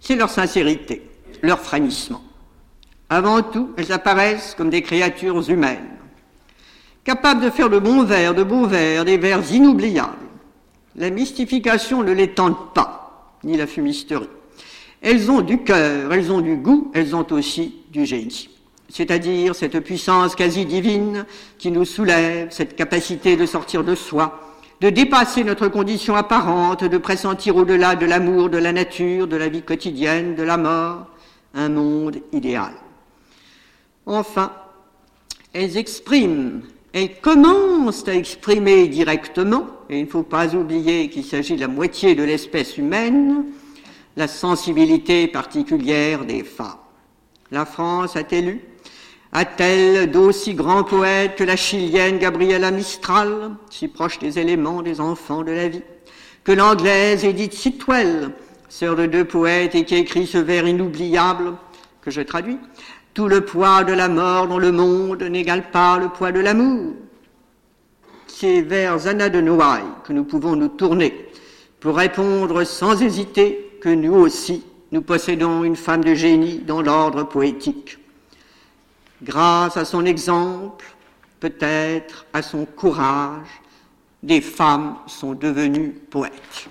C'est 0.00 0.16
leur 0.16 0.28
sincérité, 0.28 1.08
leur 1.40 1.60
frémissement. 1.60 2.22
Avant 3.08 3.42
tout, 3.42 3.72
elles 3.76 3.92
apparaissent 3.92 4.56
comme 4.56 4.68
des 4.68 4.82
créatures 4.82 5.48
humaines, 5.48 5.96
capables 7.04 7.42
de 7.44 7.50
faire 7.50 7.70
de 7.70 7.78
bons 7.78 8.02
vers, 8.02 8.34
de 8.34 8.42
beaux 8.42 8.66
vers, 8.66 9.04
des 9.04 9.18
vers 9.18 9.52
inoubliables. 9.52 10.16
La 10.96 11.10
mystification 11.10 12.02
ne 12.02 12.12
les 12.12 12.34
tente 12.34 12.74
pas, 12.74 13.36
ni 13.44 13.56
la 13.56 13.68
fumisterie. 13.68 14.28
Elles 15.00 15.30
ont 15.30 15.40
du 15.40 15.58
cœur, 15.58 16.12
elles 16.12 16.32
ont 16.32 16.40
du 16.40 16.56
goût, 16.56 16.90
elles 16.94 17.14
ont 17.14 17.26
aussi 17.30 17.76
du 17.90 18.04
génie. 18.04 18.48
C'est-à-dire 18.88 19.54
cette 19.54 19.80
puissance 19.80 20.34
quasi 20.34 20.64
divine 20.64 21.26
qui 21.58 21.70
nous 21.70 21.84
soulève, 21.84 22.48
cette 22.50 22.74
capacité 22.74 23.36
de 23.36 23.46
sortir 23.46 23.84
de 23.84 23.94
soi, 23.94 24.40
de 24.80 24.90
dépasser 24.90 25.44
notre 25.44 25.68
condition 25.68 26.14
apparente, 26.14 26.84
de 26.84 26.98
pressentir 26.98 27.56
au-delà 27.56 27.96
de 27.96 28.06
l'amour, 28.06 28.48
de 28.48 28.58
la 28.58 28.72
nature, 28.72 29.26
de 29.26 29.36
la 29.36 29.48
vie 29.48 29.62
quotidienne, 29.62 30.34
de 30.34 30.42
la 30.42 30.56
mort, 30.56 31.06
un 31.54 31.68
monde 31.68 32.18
idéal. 32.32 32.72
Enfin, 34.06 34.52
elles 35.52 35.76
expriment, 35.76 36.62
elles 36.92 37.20
commencent 37.20 38.08
à 38.08 38.14
exprimer 38.14 38.88
directement, 38.88 39.66
et 39.90 39.98
il 39.98 40.04
ne 40.04 40.10
faut 40.10 40.22
pas 40.22 40.54
oublier 40.54 41.10
qu'il 41.10 41.24
s'agit 41.24 41.56
de 41.56 41.60
la 41.60 41.68
moitié 41.68 42.14
de 42.14 42.22
l'espèce 42.22 42.78
humaine, 42.78 43.44
la 44.18 44.26
sensibilité 44.26 45.28
particulière 45.28 46.24
des 46.24 46.42
femmes. 46.42 46.74
La 47.52 47.64
France 47.64 48.16
a-t-elle 48.16 48.48
eu 48.48 48.60
A-t-elle 49.32 50.10
d'aussi 50.10 50.54
grands 50.54 50.82
poètes 50.82 51.36
que 51.36 51.44
la 51.44 51.54
chilienne 51.54 52.18
Gabriela 52.18 52.72
Mistral, 52.72 53.52
si 53.70 53.86
proche 53.86 54.18
des 54.18 54.40
éléments 54.40 54.82
des 54.82 55.00
enfants 55.00 55.44
de 55.44 55.52
la 55.52 55.68
vie, 55.68 55.84
que 56.42 56.50
l'anglaise 56.50 57.24
Edith 57.24 57.54
Sitwell, 57.54 58.32
sœur 58.68 58.96
de 58.96 59.06
deux 59.06 59.24
poètes 59.24 59.76
et 59.76 59.84
qui 59.84 59.94
écrit 59.94 60.26
ce 60.26 60.38
vers 60.38 60.66
inoubliable 60.66 61.54
que 62.02 62.10
je 62.10 62.20
traduis 62.20 62.58
Tout 63.14 63.28
le 63.28 63.42
poids 63.44 63.84
de 63.84 63.92
la 63.92 64.08
mort 64.08 64.48
dans 64.48 64.58
le 64.58 64.72
monde 64.72 65.22
n'égale 65.22 65.70
pas 65.70 65.96
le 65.96 66.08
poids 66.08 66.32
de 66.32 66.40
l'amour. 66.40 66.94
C'est 68.26 68.62
vers 68.62 69.06
Anna 69.06 69.28
de 69.28 69.40
Noailles 69.40 69.94
que 70.02 70.12
nous 70.12 70.24
pouvons 70.24 70.56
nous 70.56 70.68
tourner 70.68 71.28
pour 71.78 71.96
répondre 71.96 72.64
sans 72.64 73.00
hésiter 73.00 73.67
que 73.80 73.88
nous 73.88 74.14
aussi, 74.14 74.64
nous 74.92 75.02
possédons 75.02 75.64
une 75.64 75.76
femme 75.76 76.04
de 76.04 76.14
génie 76.14 76.58
dans 76.58 76.82
l'ordre 76.82 77.24
poétique. 77.24 77.98
Grâce 79.22 79.76
à 79.76 79.84
son 79.84 80.04
exemple, 80.04 80.84
peut-être 81.40 82.26
à 82.32 82.42
son 82.42 82.64
courage, 82.64 83.48
des 84.22 84.40
femmes 84.40 84.96
sont 85.06 85.34
devenues 85.34 85.90
poètes. 86.10 86.68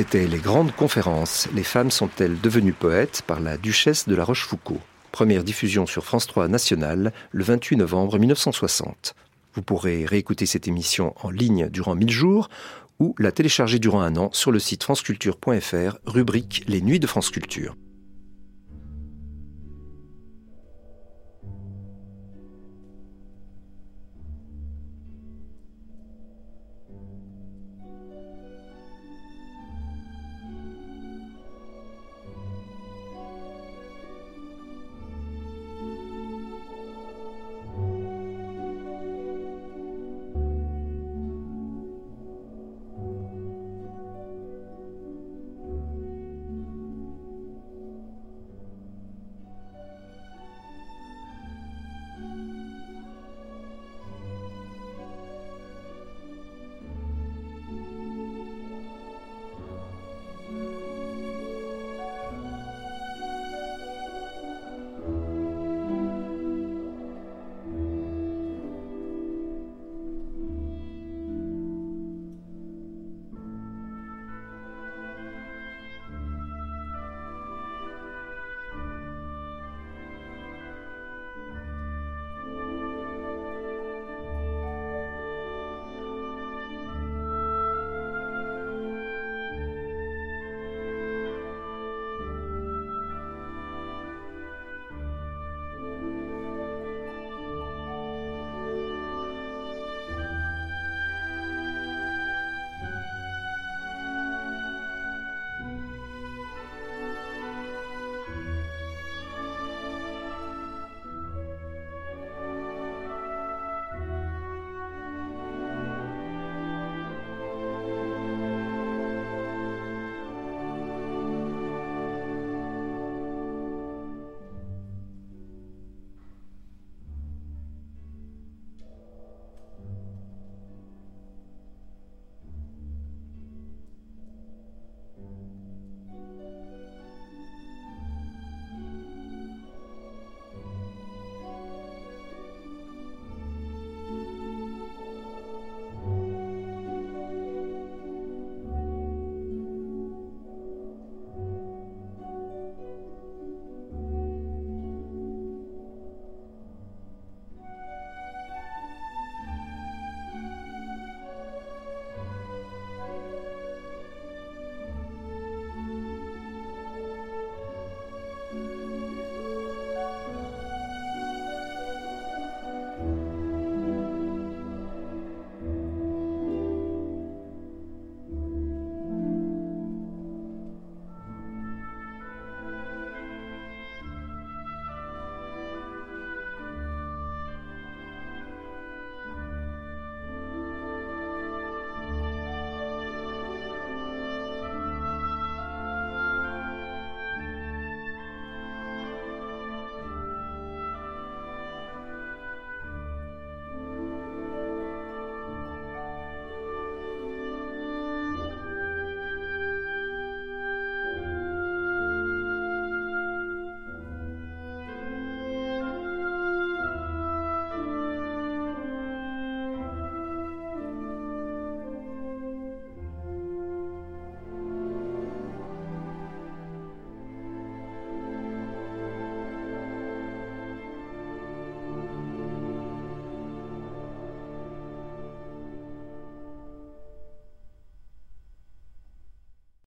C'était 0.00 0.26
les 0.26 0.38
grandes 0.38 0.74
conférences. 0.74 1.46
Les 1.54 1.62
femmes 1.62 1.90
sont-elles 1.90 2.40
devenues 2.40 2.72
poètes 2.72 3.20
par 3.26 3.38
la 3.38 3.58
duchesse 3.58 4.08
de 4.08 4.14
la 4.14 4.24
Rochefoucauld? 4.24 4.80
Première 5.12 5.44
diffusion 5.44 5.84
sur 5.84 6.06
France 6.06 6.26
3 6.26 6.48
National 6.48 7.12
le 7.32 7.44
28 7.44 7.76
novembre 7.76 8.18
1960. 8.18 9.14
Vous 9.52 9.60
pourrez 9.60 10.06
réécouter 10.06 10.46
cette 10.46 10.66
émission 10.66 11.12
en 11.20 11.28
ligne 11.28 11.68
durant 11.68 11.96
1000 11.96 12.08
jours 12.08 12.48
ou 12.98 13.14
la 13.18 13.30
télécharger 13.30 13.78
durant 13.78 14.00
un 14.00 14.16
an 14.16 14.30
sur 14.32 14.52
le 14.52 14.58
site 14.58 14.84
franceculture.fr, 14.84 15.98
rubrique 16.06 16.64
Les 16.66 16.80
Nuits 16.80 16.98
de 16.98 17.06
France 17.06 17.28
Culture. 17.28 17.76